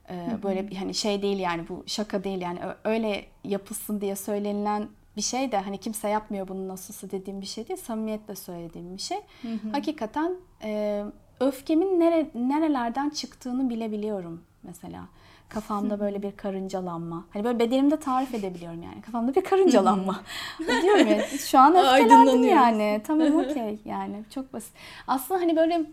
Ee, 0.10 0.28
böyle 0.44 0.70
bir 0.70 0.76
hani 0.76 0.94
şey 0.94 1.22
değil 1.22 1.40
yani 1.40 1.70
bu 1.70 1.84
şaka 1.88 2.24
değil 2.24 2.42
yani 2.42 2.60
öyle 2.84 3.26
yapılsın 3.44 4.02
diye 4.02 4.16
söylenilen 4.16 4.88
bir 5.18 5.22
şey 5.22 5.52
de 5.52 5.58
hani 5.58 5.78
kimse 5.78 6.08
yapmıyor 6.10 6.48
bunu 6.48 6.68
nasılsa 6.68 7.12
dediğim 7.12 7.42
bir 7.42 7.46
şey 7.46 7.68
değil. 7.68 7.80
Samimiyetle 7.80 8.36
söylediğim 8.36 8.98
bir 8.98 9.02
şey. 9.02 9.18
Hı 9.42 9.48
hı. 9.48 9.72
Hakikaten 9.72 10.36
e, 10.64 11.04
öfkemin 11.40 12.00
nere, 12.00 12.30
nerelerden 12.36 13.10
çıktığını 13.10 13.70
bilebiliyorum 13.70 14.44
mesela. 14.64 15.06
Kafamda 15.50 16.00
böyle 16.00 16.22
bir 16.24 16.32
karıncalanma. 16.32 17.26
Hani 17.30 17.44
böyle 17.44 17.60
bedenimde 17.60 18.00
tarif 18.00 18.34
edebiliyorum 18.34 18.84
yani. 18.84 19.02
Kafamda 19.02 19.36
bir 19.36 19.44
karıncalanma. 19.44 20.22
Diyorum 20.82 21.08
ya 21.08 21.28
şu 21.28 21.60
an 21.60 21.76
öfkelendim 21.86 22.44
yani. 22.44 23.02
Tamam 23.08 23.36
okey 23.40 23.80
yani 23.86 24.24
çok 24.34 24.54
basit. 24.54 24.74
Aslında 25.08 25.42
hani 25.42 25.56
böyle 25.56 25.86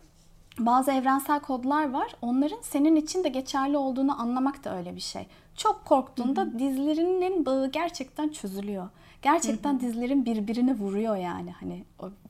bazı 0.66 0.92
evrensel 0.92 1.40
kodlar 1.40 1.90
var. 1.90 2.14
Onların 2.22 2.60
senin 2.62 2.96
için 2.96 3.24
de 3.24 3.28
geçerli 3.28 3.76
olduğunu 3.76 4.20
anlamak 4.20 4.64
da 4.64 4.76
öyle 4.76 4.96
bir 4.96 5.00
şey. 5.00 5.26
Çok 5.56 5.84
korktuğunda 5.84 6.42
Hı-hı. 6.42 6.58
dizlerinin 6.58 7.46
bağı 7.46 7.70
gerçekten 7.70 8.28
çözülüyor. 8.28 8.88
Gerçekten 9.22 9.72
Hı-hı. 9.72 9.80
dizlerin 9.80 10.24
birbirine 10.24 10.74
vuruyor 10.74 11.16
yani. 11.16 11.50
Hani 11.50 11.84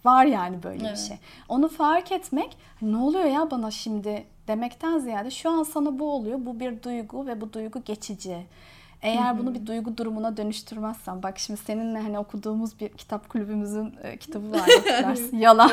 var 0.04 0.24
yani 0.24 0.62
böyle 0.62 0.86
evet. 0.86 0.92
bir 0.92 1.08
şey. 1.08 1.16
Onu 1.48 1.68
fark 1.68 2.12
etmek 2.12 2.56
ne 2.82 2.96
oluyor 2.96 3.24
ya 3.24 3.50
bana 3.50 3.70
şimdi 3.70 4.24
demekten 4.48 4.98
ziyade 4.98 5.30
şu 5.30 5.50
an 5.50 5.62
sana 5.62 5.98
bu 5.98 6.12
oluyor. 6.12 6.38
Bu 6.46 6.60
bir 6.60 6.82
duygu 6.82 7.26
ve 7.26 7.40
bu 7.40 7.52
duygu 7.52 7.82
geçici. 7.84 8.46
Eğer 9.02 9.38
bunu 9.38 9.54
bir 9.54 9.66
duygu 9.66 9.96
durumuna 9.96 10.36
dönüştürmezsen 10.36 11.22
bak 11.22 11.38
şimdi 11.38 11.60
seninle 11.60 11.98
hani 11.98 12.18
okuduğumuz 12.18 12.80
bir 12.80 12.88
kitap 12.88 13.28
kulübümüzün 13.28 13.94
e, 14.02 14.16
kitabı 14.16 14.52
var. 14.52 14.68
yalan 15.32 15.70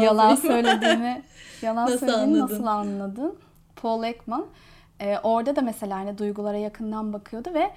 yalan 0.00 0.34
söylediğimi 0.34 1.22
yalan 1.62 1.86
nasıl 1.86 1.98
söylediğimi 1.98 2.36
anladın? 2.36 2.54
nasıl 2.54 2.66
anladın? 2.66 3.38
Paul 3.76 4.04
Ekman. 4.04 4.46
E, 5.00 5.18
orada 5.18 5.56
da 5.56 5.62
mesela 5.62 5.96
hani 5.96 6.18
duygulara 6.18 6.56
yakından 6.56 7.12
bakıyordu 7.12 7.50
ve 7.54 7.70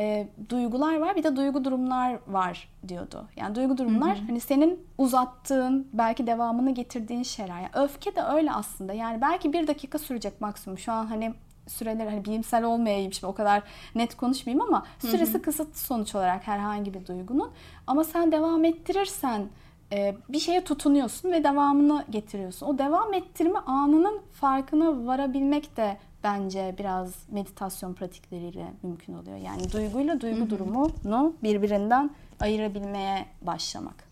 e, 0.00 0.28
duygular 0.48 0.96
var 0.96 1.16
bir 1.16 1.22
de 1.22 1.36
duygu 1.36 1.64
durumlar 1.64 2.18
var 2.26 2.68
diyordu. 2.88 3.28
Yani 3.36 3.54
duygu 3.54 3.78
durumlar 3.78 4.18
hani 4.26 4.40
senin 4.40 4.86
uzattığın 4.98 5.88
belki 5.92 6.26
devamını 6.26 6.70
getirdiğin 6.70 7.22
şeyler. 7.22 7.56
Yani 7.56 7.70
öfke 7.74 8.16
de 8.16 8.22
öyle 8.22 8.52
aslında. 8.52 8.92
Yani 8.92 9.20
belki 9.20 9.52
bir 9.52 9.66
dakika 9.66 9.98
sürecek 9.98 10.40
maksimum. 10.40 10.78
Şu 10.78 10.92
an 10.92 11.06
hani 11.06 11.34
süreler 11.66 12.06
hani 12.06 12.24
bilimsel 12.24 12.64
olmayayım 12.64 13.12
şimdi 13.12 13.26
o 13.26 13.34
kadar 13.34 13.62
net 13.94 14.16
konuşmayayım 14.16 14.66
ama 14.68 14.86
süresi 14.98 15.34
hı 15.34 15.38
hı. 15.38 15.42
kısıtlı 15.42 15.78
sonuç 15.78 16.14
olarak 16.14 16.46
herhangi 16.46 16.94
bir 16.94 17.06
duygunun. 17.06 17.50
Ama 17.86 18.04
sen 18.04 18.32
devam 18.32 18.64
ettirirsen 18.64 19.46
e, 19.92 20.16
bir 20.28 20.38
şeye 20.38 20.64
tutunuyorsun 20.64 21.32
ve 21.32 21.44
devamını 21.44 22.04
getiriyorsun. 22.10 22.66
O 22.66 22.78
devam 22.78 23.14
ettirme 23.14 23.58
anının 23.58 24.20
farkına 24.32 25.06
varabilmek 25.06 25.76
de 25.76 25.96
bence 26.24 26.74
biraz 26.78 27.14
meditasyon 27.30 27.94
pratikleriyle 27.94 28.66
mümkün 28.82 29.14
oluyor. 29.14 29.36
Yani 29.36 29.72
duyguyla 29.72 30.20
duygu 30.20 30.50
durumunu 30.50 31.34
birbirinden 31.42 32.10
ayırabilmeye 32.40 33.26
başlamak 33.42 34.06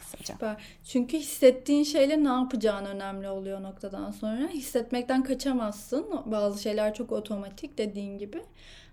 kısaca. 0.00 0.34
Süper. 0.34 0.56
Çünkü 0.84 1.18
hissettiğin 1.18 1.84
şeyle 1.84 2.24
ne 2.24 2.28
yapacağın 2.28 2.86
önemli 2.86 3.28
oluyor 3.28 3.62
noktadan 3.62 4.10
sonra. 4.10 4.48
Hissetmekten 4.48 5.24
kaçamazsın. 5.24 6.06
Bazı 6.26 6.62
şeyler 6.62 6.94
çok 6.94 7.12
otomatik 7.12 7.78
dediğin 7.78 8.18
gibi. 8.18 8.42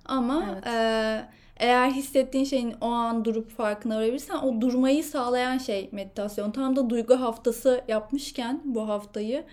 Ama 0.06 0.46
evet. 0.54 0.68
e, 0.68 1.26
eğer 1.58 1.90
hissettiğin 1.90 2.46
şeyin 2.46 2.76
o 2.82 2.88
an 2.88 3.26
durup 3.26 3.50
farkına 3.50 3.96
varabilirsen 3.96 4.36
o 4.36 4.62
durmayı 4.62 5.04
sağlayan 5.04 5.58
şey 5.58 5.90
meditasyon. 5.92 6.52
Tam 6.52 6.76
da 6.76 6.90
duygu 6.90 7.22
haftası 7.22 7.82
yapmışken 7.88 8.62
bu 8.66 8.90
haftayı 8.90 9.44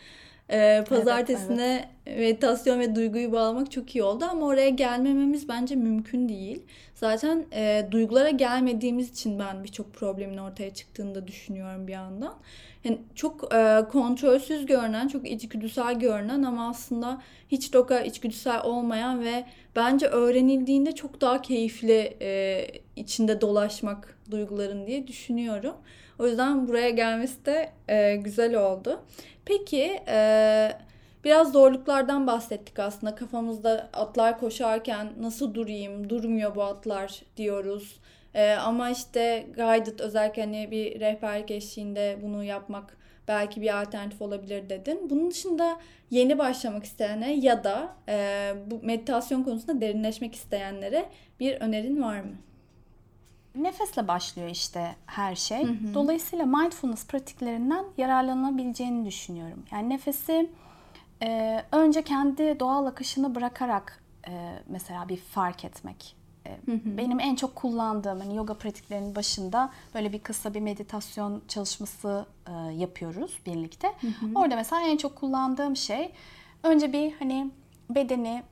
e, 0.50 0.84
pazartesine 0.88 1.72
evet, 1.74 1.84
evet. 1.84 2.03
Meditasyon 2.06 2.80
ve 2.80 2.94
duyguyu 2.94 3.32
bağlamak 3.32 3.70
çok 3.70 3.96
iyi 3.96 4.02
oldu 4.02 4.24
ama 4.24 4.46
oraya 4.46 4.70
gelmememiz 4.70 5.48
bence 5.48 5.74
mümkün 5.74 6.28
değil. 6.28 6.62
Zaten 6.94 7.46
e, 7.52 7.88
duygulara 7.90 8.30
gelmediğimiz 8.30 9.10
için 9.10 9.38
ben 9.38 9.64
birçok 9.64 9.94
problemin 9.94 10.36
ortaya 10.36 10.74
çıktığını 10.74 11.14
da 11.14 11.26
düşünüyorum 11.26 11.86
bir 11.86 11.92
yandan. 11.92 12.34
Yani 12.84 12.98
çok 13.14 13.54
e, 13.54 13.84
kontrolsüz 13.92 14.66
görünen, 14.66 15.08
çok 15.08 15.30
içgüdüsel 15.30 15.98
görünen 15.98 16.42
ama 16.42 16.68
aslında 16.68 17.22
hiç 17.48 17.72
doka 17.72 18.00
içgüdüsel 18.00 18.62
olmayan 18.62 19.24
ve 19.24 19.44
bence 19.76 20.06
öğrenildiğinde 20.06 20.92
çok 20.92 21.20
daha 21.20 21.42
keyifli 21.42 22.16
e, 22.22 22.66
içinde 22.96 23.40
dolaşmak 23.40 24.18
duyguların 24.30 24.86
diye 24.86 25.06
düşünüyorum. 25.06 25.74
O 26.18 26.26
yüzden 26.26 26.68
buraya 26.68 26.90
gelmesi 26.90 27.46
de 27.46 27.72
e, 27.88 28.16
güzel 28.16 28.54
oldu. 28.54 29.00
Peki 29.44 30.00
e, 30.08 30.72
biraz 31.24 31.52
zorluklardan 31.52 32.26
bahsettik 32.26 32.78
aslında. 32.78 33.14
Kafamızda 33.14 33.90
atlar 33.92 34.40
koşarken 34.40 35.12
nasıl 35.20 35.54
durayım, 35.54 36.08
durmuyor 36.10 36.54
bu 36.54 36.62
atlar 36.62 37.22
diyoruz. 37.36 38.00
Ee, 38.34 38.52
ama 38.52 38.90
işte 38.90 39.46
guided 39.56 39.98
özellikle 39.98 40.42
hani 40.42 40.70
bir 40.70 41.00
rehberlik 41.00 41.50
eşliğinde 41.50 42.18
bunu 42.22 42.44
yapmak 42.44 42.96
belki 43.28 43.60
bir 43.60 43.82
alternatif 43.82 44.22
olabilir 44.22 44.68
dedin. 44.68 45.10
Bunun 45.10 45.30
dışında 45.30 45.80
yeni 46.10 46.38
başlamak 46.38 46.84
isteyene 46.84 47.34
ya 47.34 47.64
da 47.64 47.96
e, 48.08 48.52
bu 48.66 48.80
meditasyon 48.82 49.42
konusunda 49.42 49.80
derinleşmek 49.80 50.34
isteyenlere 50.34 51.06
bir 51.40 51.60
önerin 51.60 52.02
var 52.02 52.20
mı? 52.20 52.32
Nefesle 53.54 54.08
başlıyor 54.08 54.48
işte 54.48 54.96
her 55.06 55.34
şey. 55.34 55.62
Hı 55.62 55.68
hı. 55.68 55.94
Dolayısıyla 55.94 56.46
mindfulness 56.46 57.06
pratiklerinden 57.06 57.84
yararlanabileceğini 57.98 59.06
düşünüyorum. 59.06 59.64
Yani 59.72 59.88
nefesi 59.88 60.50
e, 61.24 61.62
önce 61.72 62.02
kendi 62.02 62.60
doğal 62.60 62.86
akışını 62.86 63.34
bırakarak 63.34 64.02
e, 64.28 64.32
mesela 64.68 65.08
bir 65.08 65.16
fark 65.16 65.64
etmek. 65.64 66.16
E, 66.46 66.50
hı 66.66 66.72
hı. 66.72 66.96
Benim 66.98 67.20
en 67.20 67.34
çok 67.34 67.56
kullandığım 67.56 68.20
hani 68.20 68.36
yoga 68.36 68.54
pratiklerinin 68.54 69.14
başında 69.14 69.70
böyle 69.94 70.12
bir 70.12 70.18
kısa 70.18 70.54
bir 70.54 70.60
meditasyon 70.60 71.42
çalışması 71.48 72.26
e, 72.48 72.52
yapıyoruz 72.72 73.38
birlikte. 73.46 73.88
Hı. 73.88 74.08
Orada 74.34 74.56
mesela 74.56 74.82
en 74.82 74.96
çok 74.96 75.16
kullandığım 75.16 75.76
şey 75.76 76.12
önce 76.62 76.92
bir 76.92 77.12
hani 77.18 77.50
bedeni 77.90 78.42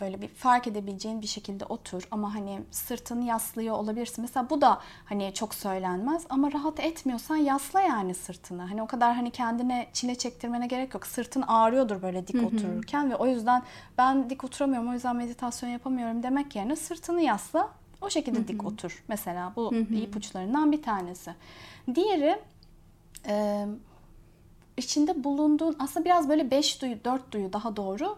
böyle 0.00 0.22
bir 0.22 0.28
fark 0.28 0.66
edebileceğin 0.66 1.22
bir 1.22 1.26
şekilde 1.26 1.64
otur 1.64 2.08
ama 2.10 2.34
hani 2.34 2.60
sırtını 2.70 3.24
yaslıyor 3.24 3.76
olabilirsin. 3.76 4.22
Mesela 4.22 4.50
bu 4.50 4.60
da 4.60 4.80
hani 5.04 5.34
çok 5.34 5.54
söylenmez 5.54 6.26
ama 6.28 6.52
rahat 6.52 6.80
etmiyorsan 6.80 7.36
yasla 7.36 7.80
yani 7.80 8.14
sırtını. 8.14 8.62
Hani 8.62 8.82
o 8.82 8.86
kadar 8.86 9.14
hani 9.14 9.30
kendine 9.30 9.88
çile 9.92 10.14
çektirmene 10.14 10.66
gerek 10.66 10.94
yok. 10.94 11.06
Sırtın 11.06 11.42
ağrıyordur 11.42 12.02
böyle 12.02 12.26
dik 12.26 12.36
otururken 12.46 13.10
ve 13.10 13.16
o 13.16 13.26
yüzden 13.26 13.62
ben 13.98 14.30
dik 14.30 14.44
oturamıyorum 14.44 14.88
o 14.90 14.92
yüzden 14.92 15.16
meditasyon 15.16 15.70
yapamıyorum 15.70 16.22
demek 16.22 16.56
yerine 16.56 16.76
sırtını 16.76 17.20
yasla. 17.20 17.68
O 18.02 18.10
şekilde 18.10 18.48
dik 18.48 18.64
otur 18.66 19.04
mesela. 19.08 19.52
Bu 19.56 19.74
ipuçlarından 19.74 20.72
bir 20.72 20.82
tanesi. 20.82 21.34
Diğeri 21.94 22.38
e, 23.28 23.66
içinde 24.76 25.24
bulunduğun 25.24 25.76
aslında 25.78 26.04
biraz 26.04 26.28
böyle 26.28 26.50
beş 26.50 26.82
duyu, 26.82 27.04
dört 27.04 27.32
duyu 27.32 27.52
daha 27.52 27.76
doğru 27.76 28.16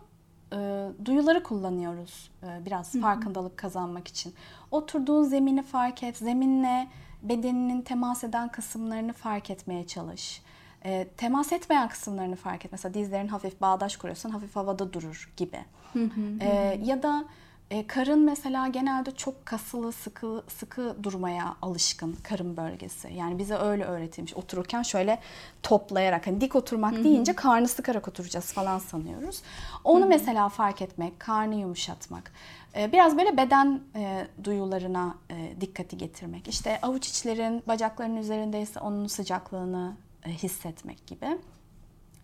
e, 0.53 0.89
duyuları 1.05 1.43
kullanıyoruz 1.43 2.31
e, 2.43 2.67
biraz 2.67 2.95
Hı-hı. 2.95 3.03
farkındalık 3.03 3.57
kazanmak 3.57 4.09
için. 4.09 4.35
Oturduğun 4.71 5.23
zemini 5.23 5.63
fark 5.63 6.03
et, 6.03 6.17
zeminle 6.17 6.89
bedeninin 7.23 7.83
temas 7.83 8.25
eden 8.25 8.49
kısımlarını 8.49 9.13
fark 9.13 9.51
etmeye 9.51 9.87
çalış. 9.87 10.43
E, 10.85 11.09
temas 11.17 11.53
etmeyen 11.53 11.89
kısımlarını 11.89 12.37
fark 12.37 12.65
et. 12.65 12.73
Mesela 12.73 12.95
dizlerin 12.95 13.29
hafif 13.29 13.61
bağdaş 13.61 13.97
kuruyorsan 13.97 14.31
hafif 14.31 14.57
havada 14.57 14.93
durur 14.93 15.33
gibi. 15.37 15.65
Hı 15.93 16.05
hı, 16.05 16.21
e, 16.41 16.81
ya 16.85 17.03
da 17.03 17.25
e, 17.71 17.87
karın 17.87 18.19
mesela 18.19 18.69
genelde 18.69 19.11
çok 19.11 19.47
kasılı, 19.47 19.93
sıkı 19.93 20.43
sıkı 20.49 20.97
durmaya 21.03 21.57
alışkın 21.63 22.17
karın 22.23 22.57
bölgesi. 22.57 23.13
Yani 23.15 23.39
bize 23.39 23.55
öyle 23.55 23.85
öğretilmiş. 23.85 24.35
Otururken 24.35 24.83
şöyle 24.83 25.19
toplayarak 25.63 26.27
hani 26.27 26.41
dik 26.41 26.57
oturmak 26.57 26.95
Hı-hı. 26.95 27.05
deyince 27.05 27.33
karnı 27.33 27.69
sıkarak 27.69 28.09
oturacağız 28.09 28.53
falan 28.53 28.79
sanıyoruz. 28.79 29.43
Onu 29.85 30.01
Hı-hı. 30.01 30.09
mesela 30.09 30.49
fark 30.49 30.83
etmek, 30.83 31.21
karnı 31.21 31.55
yumuşatmak. 31.55 32.33
E, 32.77 32.93
biraz 32.93 33.19
böyle 33.19 33.37
beden 33.37 33.81
e, 33.95 34.27
duyularına 34.45 35.15
e, 35.31 35.61
dikkati 35.61 35.99
getirmek. 35.99 36.49
İşte 36.49 36.81
avuç 36.83 37.09
içlerin 37.09 37.63
bacakların 37.69 38.17
üzerindeyse 38.17 38.81
onun 38.81 39.07
sıcaklığını 39.07 39.97
e, 40.25 40.31
hissetmek 40.31 41.07
gibi. 41.07 41.39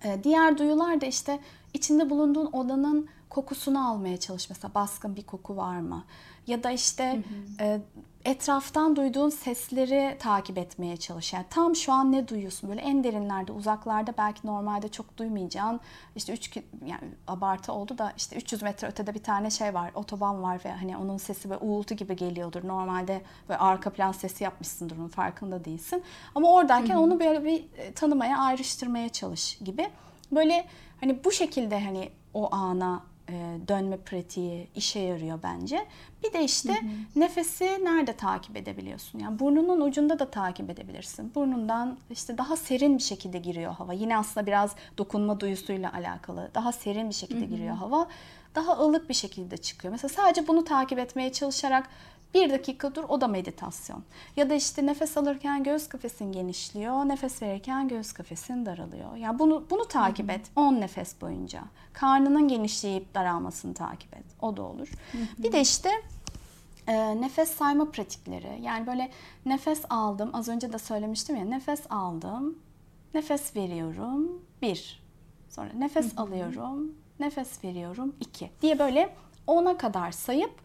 E, 0.04 0.24
diğer 0.24 0.58
duyular 0.58 1.00
da 1.00 1.06
işte 1.06 1.40
içinde 1.74 2.10
bulunduğun 2.10 2.46
odanın 2.52 3.08
kokusunu 3.34 3.88
almaya 3.88 4.16
çalış. 4.16 4.48
Mesela 4.50 4.74
baskın 4.74 5.16
bir 5.16 5.22
koku 5.22 5.56
var 5.56 5.80
mı? 5.80 6.04
Ya 6.46 6.62
da 6.62 6.70
işte 6.70 7.12
hı 7.12 7.64
hı. 7.64 7.68
E, 7.68 7.80
etraftan 8.24 8.96
duyduğun 8.96 9.30
sesleri 9.30 10.16
takip 10.18 10.58
etmeye 10.58 10.96
çalış. 10.96 11.32
Yani 11.32 11.44
tam 11.50 11.76
şu 11.76 11.92
an 11.92 12.12
ne 12.12 12.28
duyuyorsun? 12.28 12.70
Böyle 12.70 12.80
en 12.80 13.04
derinlerde, 13.04 13.52
uzaklarda 13.52 14.14
belki 14.18 14.46
normalde 14.46 14.88
çok 14.88 15.16
duymayacağın 15.16 15.80
işte 16.16 16.32
üç 16.32 16.56
yani 16.86 17.00
abartı 17.28 17.72
oldu 17.72 17.98
da 17.98 18.12
işte 18.16 18.36
300 18.36 18.62
metre 18.62 18.88
ötede 18.88 19.14
bir 19.14 19.22
tane 19.22 19.50
şey 19.50 19.74
var, 19.74 19.90
otoban 19.94 20.42
var 20.42 20.60
ve 20.64 20.72
hani 20.72 20.96
onun 20.96 21.16
sesi 21.16 21.50
ve 21.50 21.56
uğultu 21.56 21.94
gibi 21.94 22.16
geliyordur. 22.16 22.68
Normalde 22.68 23.22
böyle 23.48 23.58
arka 23.58 23.90
plan 23.90 24.12
sesi 24.12 24.44
yapmışsındır 24.44 24.98
onun 24.98 25.08
farkında 25.08 25.64
değilsin. 25.64 26.02
Ama 26.34 26.52
oradayken 26.52 26.94
hı 26.94 26.98
hı. 26.98 27.02
onu 27.02 27.20
böyle 27.20 27.44
bir 27.44 27.64
e, 27.78 27.92
tanımaya, 27.92 28.38
ayrıştırmaya 28.38 29.08
çalış 29.08 29.58
gibi. 29.58 29.90
Böyle 30.32 30.66
hani 31.00 31.24
bu 31.24 31.32
şekilde 31.32 31.84
hani 31.84 32.10
o 32.34 32.54
ana 32.54 33.02
dönme 33.68 33.96
pratiği 33.96 34.68
işe 34.74 34.98
yarıyor 34.98 35.38
bence. 35.42 35.86
Bir 36.24 36.32
de 36.32 36.44
işte 36.44 36.72
hı 36.72 36.78
hı. 36.78 37.20
nefesi 37.20 37.64
nerede 37.64 38.12
takip 38.12 38.56
edebiliyorsun? 38.56 39.18
Yani 39.18 39.38
burnunun 39.38 39.80
ucunda 39.80 40.18
da 40.18 40.30
takip 40.30 40.70
edebilirsin. 40.70 41.34
Burnundan 41.34 41.98
işte 42.10 42.38
daha 42.38 42.56
serin 42.56 42.98
bir 42.98 43.02
şekilde 43.02 43.38
giriyor 43.38 43.72
hava. 43.72 43.92
Yine 43.92 44.16
aslında 44.16 44.46
biraz 44.46 44.74
dokunma 44.98 45.40
duyusuyla 45.40 45.92
alakalı. 45.92 46.50
Daha 46.54 46.72
serin 46.72 47.08
bir 47.08 47.14
şekilde 47.14 47.40
hı 47.40 47.44
hı. 47.44 47.50
giriyor 47.50 47.74
hava. 47.74 48.08
Daha 48.54 48.72
ılık 48.72 49.08
bir 49.08 49.14
şekilde 49.14 49.56
çıkıyor. 49.56 49.92
Mesela 49.92 50.08
sadece 50.08 50.48
bunu 50.48 50.64
takip 50.64 50.98
etmeye 50.98 51.32
çalışarak 51.32 51.88
bir 52.34 52.50
dakika 52.50 52.94
dur 52.94 53.04
o 53.08 53.20
da 53.20 53.28
meditasyon. 53.28 54.02
Ya 54.36 54.50
da 54.50 54.54
işte 54.54 54.86
nefes 54.86 55.16
alırken 55.16 55.64
göğüs 55.64 55.88
kafesin 55.88 56.32
genişliyor, 56.32 57.08
nefes 57.08 57.42
verirken 57.42 57.88
göğüs 57.88 58.12
kafesin 58.12 58.66
daralıyor. 58.66 59.16
Yani 59.16 59.38
bunu 59.38 59.64
bunu 59.70 59.88
takip 59.88 60.30
et 60.30 60.50
10 60.56 60.74
nefes 60.74 61.20
boyunca. 61.20 61.60
Karnının 61.92 62.48
genişleyip 62.48 63.14
daralmasını 63.14 63.74
takip 63.74 64.14
et. 64.16 64.24
O 64.40 64.56
da 64.56 64.62
olur. 64.62 64.88
Bir 65.38 65.52
de 65.52 65.60
işte 65.60 65.90
e, 66.86 67.20
nefes 67.20 67.50
sayma 67.50 67.90
pratikleri. 67.90 68.62
Yani 68.62 68.86
böyle 68.86 69.10
nefes 69.46 69.82
aldım. 69.90 70.30
Az 70.32 70.48
önce 70.48 70.72
de 70.72 70.78
söylemiştim 70.78 71.36
ya 71.36 71.44
nefes 71.44 71.80
aldım. 71.90 72.58
Nefes 73.14 73.56
veriyorum. 73.56 74.42
Bir. 74.62 75.04
Sonra 75.50 75.70
nefes 75.78 76.18
alıyorum. 76.18 76.94
Nefes 77.20 77.64
veriyorum. 77.64 78.14
iki 78.20 78.50
diye 78.62 78.78
böyle 78.78 79.14
ona 79.46 79.76
kadar 79.76 80.12
sayıp 80.12 80.63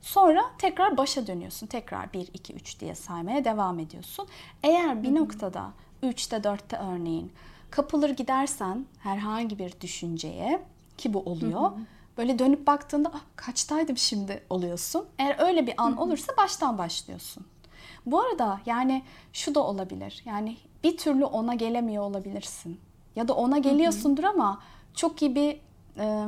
Sonra 0.00 0.42
tekrar 0.58 0.96
başa 0.96 1.26
dönüyorsun. 1.26 1.66
Tekrar 1.66 2.12
1, 2.12 2.28
2, 2.34 2.54
3 2.54 2.80
diye 2.80 2.94
saymaya 2.94 3.44
devam 3.44 3.78
ediyorsun. 3.78 4.26
Eğer 4.62 5.02
bir 5.02 5.14
noktada 5.14 5.70
3'te 6.02 6.36
4'te 6.36 6.76
örneğin 6.76 7.32
kapılır 7.70 8.10
gidersen 8.10 8.86
herhangi 9.02 9.58
bir 9.58 9.80
düşünceye 9.80 10.62
ki 10.98 11.14
bu 11.14 11.20
oluyor. 11.20 11.70
Böyle 12.18 12.38
dönüp 12.38 12.66
baktığında 12.66 13.12
ah, 13.14 13.20
kaçtaydım 13.36 13.96
şimdi 13.96 14.42
oluyorsun. 14.50 15.04
Eğer 15.18 15.36
öyle 15.38 15.66
bir 15.66 15.74
an 15.76 15.96
olursa 15.96 16.36
baştan 16.36 16.78
başlıyorsun. 16.78 17.46
Bu 18.06 18.20
arada 18.20 18.60
yani 18.66 19.02
şu 19.32 19.54
da 19.54 19.60
olabilir. 19.60 20.22
Yani 20.24 20.56
bir 20.84 20.96
türlü 20.96 21.24
ona 21.24 21.54
gelemiyor 21.54 22.02
olabilirsin. 22.04 22.80
Ya 23.16 23.28
da 23.28 23.34
ona 23.34 23.58
geliyorsundur 23.58 24.24
ama 24.24 24.60
çok 24.94 25.22
iyi 25.22 25.34
bir 25.34 25.60
e, 25.98 26.26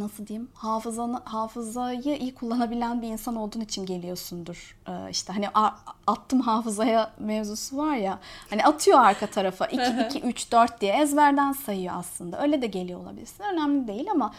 nasıl 0.00 0.26
diyeyim 0.26 0.48
hafızanı 0.54 1.20
hafızayı 1.24 2.16
iyi 2.16 2.34
kullanabilen 2.34 3.02
bir 3.02 3.08
insan 3.08 3.36
olduğun 3.36 3.60
için 3.60 3.86
geliyorsundur. 3.86 4.76
Ee, 4.88 5.10
işte 5.10 5.32
hani 5.32 5.48
attım 6.06 6.40
hafızaya 6.40 7.10
mevzusu 7.18 7.76
var 7.76 7.96
ya. 7.96 8.18
Hani 8.50 8.64
atıyor 8.64 8.98
arka 8.98 9.26
tarafa 9.26 9.66
2 9.66 10.18
2 10.18 10.20
3 10.20 10.52
4 10.52 10.80
diye 10.80 10.92
ezberden 10.92 11.52
sayıyor 11.52 11.94
aslında. 11.96 12.42
Öyle 12.42 12.62
de 12.62 12.66
geliyor 12.66 13.00
olabilirsin. 13.00 13.44
Önemli 13.52 13.88
değil 13.88 14.10
ama 14.10 14.34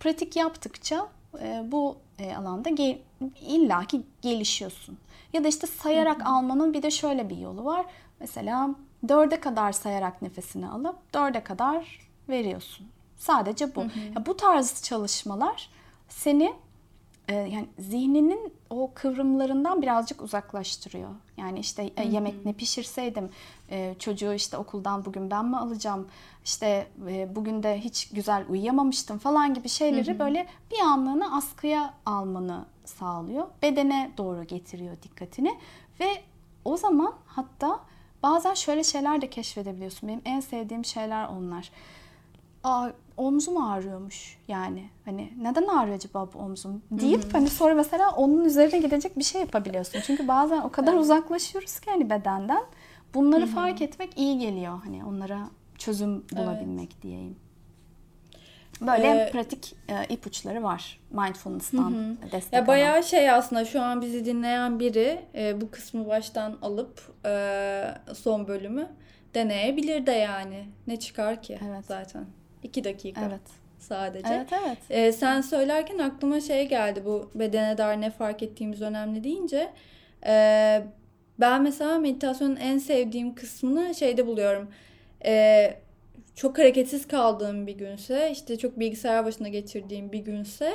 pratik 0.00 0.36
yaptıkça 0.36 1.08
e, 1.40 1.62
bu 1.72 1.96
e, 2.18 2.36
alanda 2.36 2.68
gel, 2.70 2.98
illaki 3.40 4.02
gelişiyorsun. 4.22 4.98
Ya 5.32 5.44
da 5.44 5.48
işte 5.48 5.66
sayarak 5.66 6.26
almanın 6.26 6.74
bir 6.74 6.82
de 6.82 6.90
şöyle 6.90 7.30
bir 7.30 7.36
yolu 7.36 7.64
var. 7.64 7.86
Mesela 8.20 8.70
dörde 9.08 9.40
kadar 9.40 9.72
sayarak 9.72 10.22
nefesini 10.22 10.68
alıp 10.68 11.14
dörde 11.14 11.44
kadar 11.44 12.08
veriyorsun. 12.28 12.86
Sadece 13.18 13.74
bu. 13.74 13.80
Hı 13.80 13.84
hı. 13.84 13.98
Ya 14.16 14.26
bu 14.26 14.36
tarz 14.36 14.82
çalışmalar 14.82 15.70
seni 16.08 16.52
e, 17.28 17.34
yani 17.34 17.68
zihninin 17.78 18.52
o 18.70 18.90
kıvrımlarından 18.94 19.82
birazcık 19.82 20.22
uzaklaştırıyor. 20.22 21.10
Yani 21.36 21.58
işte 21.58 21.90
e, 21.96 22.08
yemek 22.08 22.46
ne 22.46 22.52
pişirseydim, 22.52 23.30
e, 23.70 23.94
çocuğu 23.98 24.32
işte 24.32 24.56
okuldan 24.56 25.04
bugün 25.04 25.30
ben 25.30 25.44
mi 25.44 25.56
alacağım, 25.56 26.08
işte 26.44 26.88
e, 27.08 27.36
bugün 27.36 27.62
de 27.62 27.80
hiç 27.80 28.08
güzel 28.08 28.44
uyuyamamıştım 28.48 29.18
falan 29.18 29.54
gibi 29.54 29.68
şeyleri 29.68 30.10
hı 30.10 30.14
hı. 30.14 30.18
böyle 30.18 30.46
bir 30.70 30.78
anlığına 30.78 31.36
askıya 31.36 31.94
almanı 32.06 32.64
sağlıyor. 32.84 33.46
Bedene 33.62 34.10
doğru 34.18 34.44
getiriyor 34.44 34.96
dikkatini 35.02 35.58
ve 36.00 36.08
o 36.64 36.76
zaman 36.76 37.14
hatta 37.26 37.80
bazen 38.22 38.54
şöyle 38.54 38.84
şeyler 38.84 39.20
de 39.20 39.30
keşfedebiliyorsun. 39.30 40.08
Benim 40.08 40.22
en 40.24 40.40
sevdiğim 40.40 40.84
şeyler 40.84 41.28
onlar. 41.28 41.70
Aa, 42.64 42.88
omzum 43.16 43.62
ağrıyormuş 43.62 44.38
yani. 44.48 44.90
Hani 45.04 45.32
neden 45.42 45.66
ağrıyor 45.66 45.96
acaba 45.96 46.28
bu 46.34 46.38
omzum 46.38 46.82
deyip 46.90 47.24
Hı-hı. 47.24 47.32
hani 47.32 47.50
sonra 47.50 47.74
mesela 47.74 48.10
onun 48.10 48.44
üzerine 48.44 48.78
gidecek 48.78 49.18
bir 49.18 49.24
şey 49.24 49.40
yapabiliyorsun. 49.40 50.00
Çünkü 50.06 50.28
bazen 50.28 50.60
o 50.60 50.70
kadar 50.72 50.92
evet. 50.92 51.02
uzaklaşıyoruz 51.02 51.80
ki 51.80 51.90
hani 51.90 52.10
bedenden. 52.10 52.62
Bunları 53.14 53.46
Hı-hı. 53.46 53.54
fark 53.54 53.82
etmek 53.82 54.18
iyi 54.18 54.38
geliyor. 54.38 54.78
Hani 54.84 55.04
onlara 55.04 55.50
çözüm 55.78 56.24
bulabilmek 56.32 56.90
evet. 56.92 57.02
diyeyim. 57.02 57.36
Böyle 58.80 59.08
Ee, 59.08 59.30
pratik 59.32 59.76
e, 59.88 60.14
ipuçları 60.14 60.62
var 60.62 61.00
mindfulness'tan 61.10 62.16
destek 62.32 62.52
Ya 62.52 62.58
alan. 62.58 62.66
bayağı 62.66 63.02
şey 63.04 63.30
aslında 63.30 63.64
şu 63.64 63.82
an 63.82 64.00
bizi 64.00 64.24
dinleyen 64.24 64.80
biri 64.80 65.20
e, 65.34 65.60
bu 65.60 65.70
kısmı 65.70 66.08
baştan 66.08 66.58
alıp 66.62 67.12
e, 67.26 67.84
son 68.14 68.48
bölümü 68.48 68.88
deneyebilir 69.34 70.06
de 70.06 70.12
yani. 70.12 70.68
Ne 70.86 70.98
çıkar 70.98 71.42
ki 71.42 71.58
Evet. 71.68 71.84
zaten. 71.86 72.26
İki 72.62 72.84
dakika 72.84 73.20
Evet. 73.28 73.40
sadece. 73.78 74.28
Evet 74.34 74.48
evet. 74.66 74.78
E, 74.90 75.12
sen 75.12 75.40
söylerken 75.40 75.98
aklıma 75.98 76.40
şey 76.40 76.68
geldi 76.68 77.02
bu 77.04 77.30
bedene 77.34 77.78
dair 77.78 78.00
ne 78.00 78.10
fark 78.10 78.42
ettiğimiz 78.42 78.82
önemli 78.82 79.24
deyince. 79.24 79.72
E, 80.26 80.82
ben 81.40 81.62
mesela 81.62 81.98
meditasyonun 81.98 82.56
en 82.56 82.78
sevdiğim 82.78 83.34
kısmını 83.34 83.94
şeyde 83.94 84.26
buluyorum. 84.26 84.68
E, 85.24 85.74
çok 86.34 86.58
hareketsiz 86.58 87.08
kaldığım 87.08 87.66
bir 87.66 87.78
günse, 87.78 88.30
işte 88.32 88.58
çok 88.58 88.78
bilgisayar 88.78 89.24
başına 89.24 89.48
geçirdiğim 89.48 90.12
bir 90.12 90.18
günse 90.18 90.72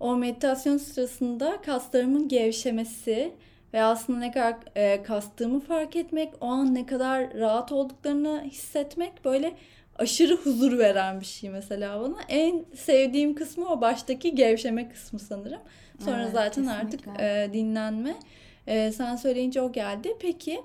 o 0.00 0.16
meditasyon 0.16 0.76
sırasında 0.76 1.60
kaslarımın 1.62 2.28
gevşemesi 2.28 3.32
ve 3.74 3.82
aslında 3.82 4.18
ne 4.18 4.30
kadar 4.30 4.56
e, 4.76 5.02
kastığımı 5.02 5.60
fark 5.60 5.96
etmek, 5.96 6.32
o 6.40 6.46
an 6.46 6.74
ne 6.74 6.86
kadar 6.86 7.34
rahat 7.34 7.72
olduklarını 7.72 8.44
hissetmek 8.44 9.24
böyle 9.24 9.52
aşırı 10.02 10.36
huzur 10.36 10.78
veren 10.78 11.20
bir 11.20 11.26
şey 11.26 11.50
mesela 11.50 12.00
bana. 12.00 12.16
En 12.28 12.64
sevdiğim 12.76 13.34
kısmı 13.34 13.68
o 13.72 13.80
baştaki 13.80 14.34
gevşeme 14.34 14.88
kısmı 14.88 15.18
sanırım. 15.18 15.60
Sonra 16.04 16.22
Evet, 16.22 16.32
zaten 16.32 16.66
artık 16.66 17.00
kesinlikle. 17.00 17.44
e, 17.44 17.52
dinlenme. 17.52 18.14
E, 18.66 18.92
sen 18.92 19.16
söyleyince 19.16 19.60
o 19.60 19.72
geldi. 19.72 20.16
Peki 20.20 20.60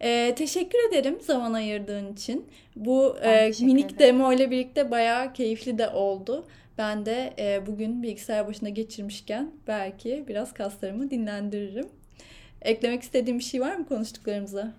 e, 0.00 0.34
teşekkür 0.34 0.78
ederim 0.88 1.18
zaman 1.20 1.52
ayırdığın 1.52 2.12
için. 2.12 2.46
Bu 2.76 3.16
e, 3.22 3.52
minik 3.60 3.84
ederim. 3.84 3.98
demo 3.98 4.32
ile 4.32 4.50
birlikte 4.50 4.90
bayağı 4.90 5.32
keyifli 5.32 5.78
de 5.78 5.88
oldu. 5.88 6.46
Ben 6.78 7.06
de 7.06 7.32
e, 7.38 7.66
bugün 7.66 8.02
bilgisayar 8.02 8.46
başına 8.46 8.68
geçirmişken 8.68 9.50
belki 9.66 10.24
biraz 10.28 10.52
kaslarımı 10.54 11.10
dinlendiririm. 11.10 11.88
Eklemek 12.62 13.02
istediğim 13.02 13.38
bir 13.38 13.44
şey 13.44 13.60
var 13.60 13.76
mı 13.76 13.86
konuştuklarımıza? 13.86 14.72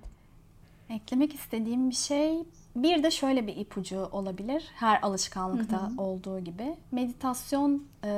Eklemek 0.89 1.33
istediğim 1.33 1.89
bir 1.89 1.95
şey 1.95 2.33
bir 2.75 3.03
de 3.03 3.11
şöyle 3.11 3.47
bir 3.47 3.55
ipucu 3.55 4.09
olabilir. 4.11 4.71
Her 4.75 5.01
alışkanlıkta 5.01 5.89
olduğu 5.97 6.39
gibi. 6.39 6.75
Meditasyon 6.91 7.83
e, 8.03 8.09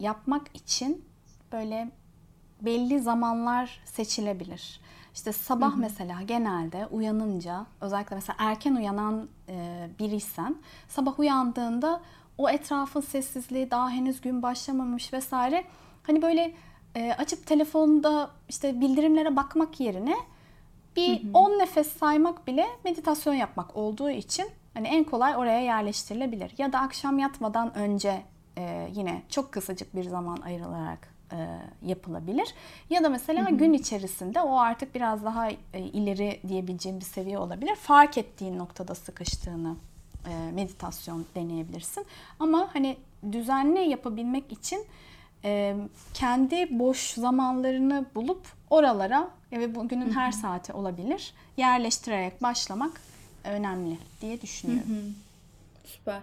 yapmak 0.00 0.56
için 0.56 1.04
böyle 1.52 1.90
belli 2.62 3.00
zamanlar 3.00 3.80
seçilebilir. 3.84 4.80
İşte 5.14 5.32
sabah 5.32 5.76
mesela 5.76 6.22
genelde 6.22 6.86
uyanınca 6.86 7.66
özellikle 7.80 8.16
mesela 8.16 8.36
erken 8.38 8.74
uyanan 8.74 9.28
e, 9.48 9.88
biriysen 9.98 10.56
sabah 10.88 11.18
uyandığında 11.18 12.00
o 12.38 12.48
etrafın 12.50 13.00
sessizliği 13.00 13.70
daha 13.70 13.90
henüz 13.90 14.20
gün 14.20 14.42
başlamamış 14.42 15.12
vesaire 15.12 15.64
hani 16.02 16.22
böyle 16.22 16.54
e, 16.94 17.12
açıp 17.12 17.46
telefonda 17.46 18.30
işte 18.48 18.80
bildirimlere 18.80 19.36
bakmak 19.36 19.80
yerine 19.80 20.16
bir 20.96 21.34
10 21.34 21.50
nefes 21.58 21.92
saymak 21.92 22.46
bile 22.46 22.66
meditasyon 22.84 23.34
yapmak 23.34 23.76
olduğu 23.76 24.10
için 24.10 24.46
hani 24.74 24.88
en 24.88 25.04
kolay 25.04 25.36
oraya 25.36 25.60
yerleştirilebilir. 25.60 26.52
Ya 26.58 26.72
da 26.72 26.80
akşam 26.80 27.18
yatmadan 27.18 27.74
önce 27.76 28.22
e, 28.58 28.88
yine 28.94 29.22
çok 29.28 29.52
kısacık 29.52 29.96
bir 29.96 30.04
zaman 30.04 30.36
ayrılarak 30.36 31.16
e, 31.32 31.36
yapılabilir. 31.82 32.54
Ya 32.90 33.04
da 33.04 33.08
mesela 33.08 33.50
gün 33.50 33.72
içerisinde 33.72 34.40
o 34.40 34.58
artık 34.58 34.94
biraz 34.94 35.24
daha 35.24 35.50
e, 35.50 35.56
ileri 35.74 36.40
diyebileceğim 36.48 37.00
bir 37.00 37.04
seviye 37.04 37.38
olabilir. 37.38 37.74
Fark 37.74 38.18
ettiğin 38.18 38.58
noktada 38.58 38.94
sıkıştığını 38.94 39.76
e, 40.28 40.52
meditasyon 40.52 41.26
deneyebilirsin. 41.34 42.06
Ama 42.40 42.68
hani 42.72 42.96
düzenli 43.32 43.88
yapabilmek 43.88 44.52
için 44.52 44.86
e, 45.46 45.76
kendi 46.14 46.78
boş 46.78 47.10
zamanlarını 47.10 48.04
bulup 48.14 48.46
oralara 48.70 49.30
ve 49.52 49.74
bugünün 49.74 50.10
her 50.10 50.32
saati 50.32 50.72
olabilir 50.72 51.32
yerleştirerek 51.56 52.42
başlamak 52.42 53.00
önemli 53.44 53.98
diye 54.20 54.40
düşünüyorum. 54.40 55.14
Süper. 55.84 56.20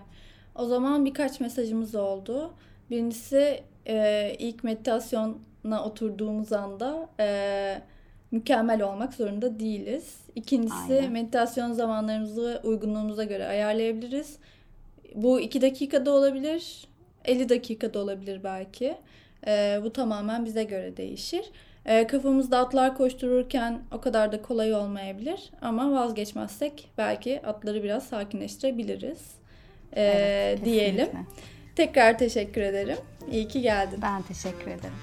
O 0.55 0.65
zaman 0.65 1.05
birkaç 1.05 1.39
mesajımız 1.39 1.95
oldu. 1.95 2.53
Birincisi 2.89 3.63
e, 3.87 4.35
ilk 4.39 4.63
meditasyona 4.63 5.83
oturduğumuz 5.85 6.53
anda 6.53 7.09
e, 7.19 7.81
mükemmel 8.31 8.81
olmak 8.81 9.13
zorunda 9.13 9.59
değiliz. 9.59 10.17
İkincisi 10.35 10.93
Aynen. 10.93 11.11
meditasyon 11.11 11.73
zamanlarımızı 11.73 12.61
uygunluğumuza 12.63 13.23
göre 13.23 13.47
ayarlayabiliriz. 13.47 14.37
Bu 15.15 15.39
2 15.39 15.61
dakikada 15.61 16.11
olabilir, 16.11 16.87
50 17.25 17.49
dakikada 17.49 17.99
olabilir 17.99 18.43
belki. 18.43 18.97
E, 19.47 19.79
bu 19.83 19.93
tamamen 19.93 20.45
bize 20.45 20.63
göre 20.63 20.97
değişir. 20.97 21.45
E, 21.85 22.07
kafamızda 22.07 22.57
atlar 22.59 22.97
koştururken 22.97 23.81
o 23.91 24.01
kadar 24.01 24.31
da 24.31 24.41
kolay 24.41 24.73
olmayabilir 24.73 25.51
ama 25.61 25.91
vazgeçmezsek 25.91 26.89
belki 26.97 27.41
atları 27.47 27.83
biraz 27.83 28.03
sakinleştirebiliriz. 28.03 29.19
E, 29.95 30.03
Evet, 30.03 30.65
diyelim. 30.65 31.05
kesinlikle. 31.05 31.19
Tekrar 31.75 32.17
teşekkür 32.17 32.61
ederim. 32.61 32.97
İyi 33.31 33.47
ki 33.47 33.61
geldin. 33.61 33.99
Ben 34.01 34.21
teşekkür 34.21 34.71
ederim. 34.71 34.93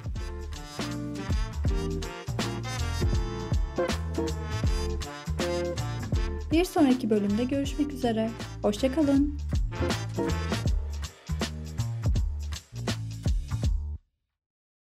Bir 6.52 6.64
sonraki 6.64 7.10
bölümde 7.10 7.44
görüşmek 7.44 7.92
üzere. 7.92 8.30
Hoşçakalın. 8.62 9.38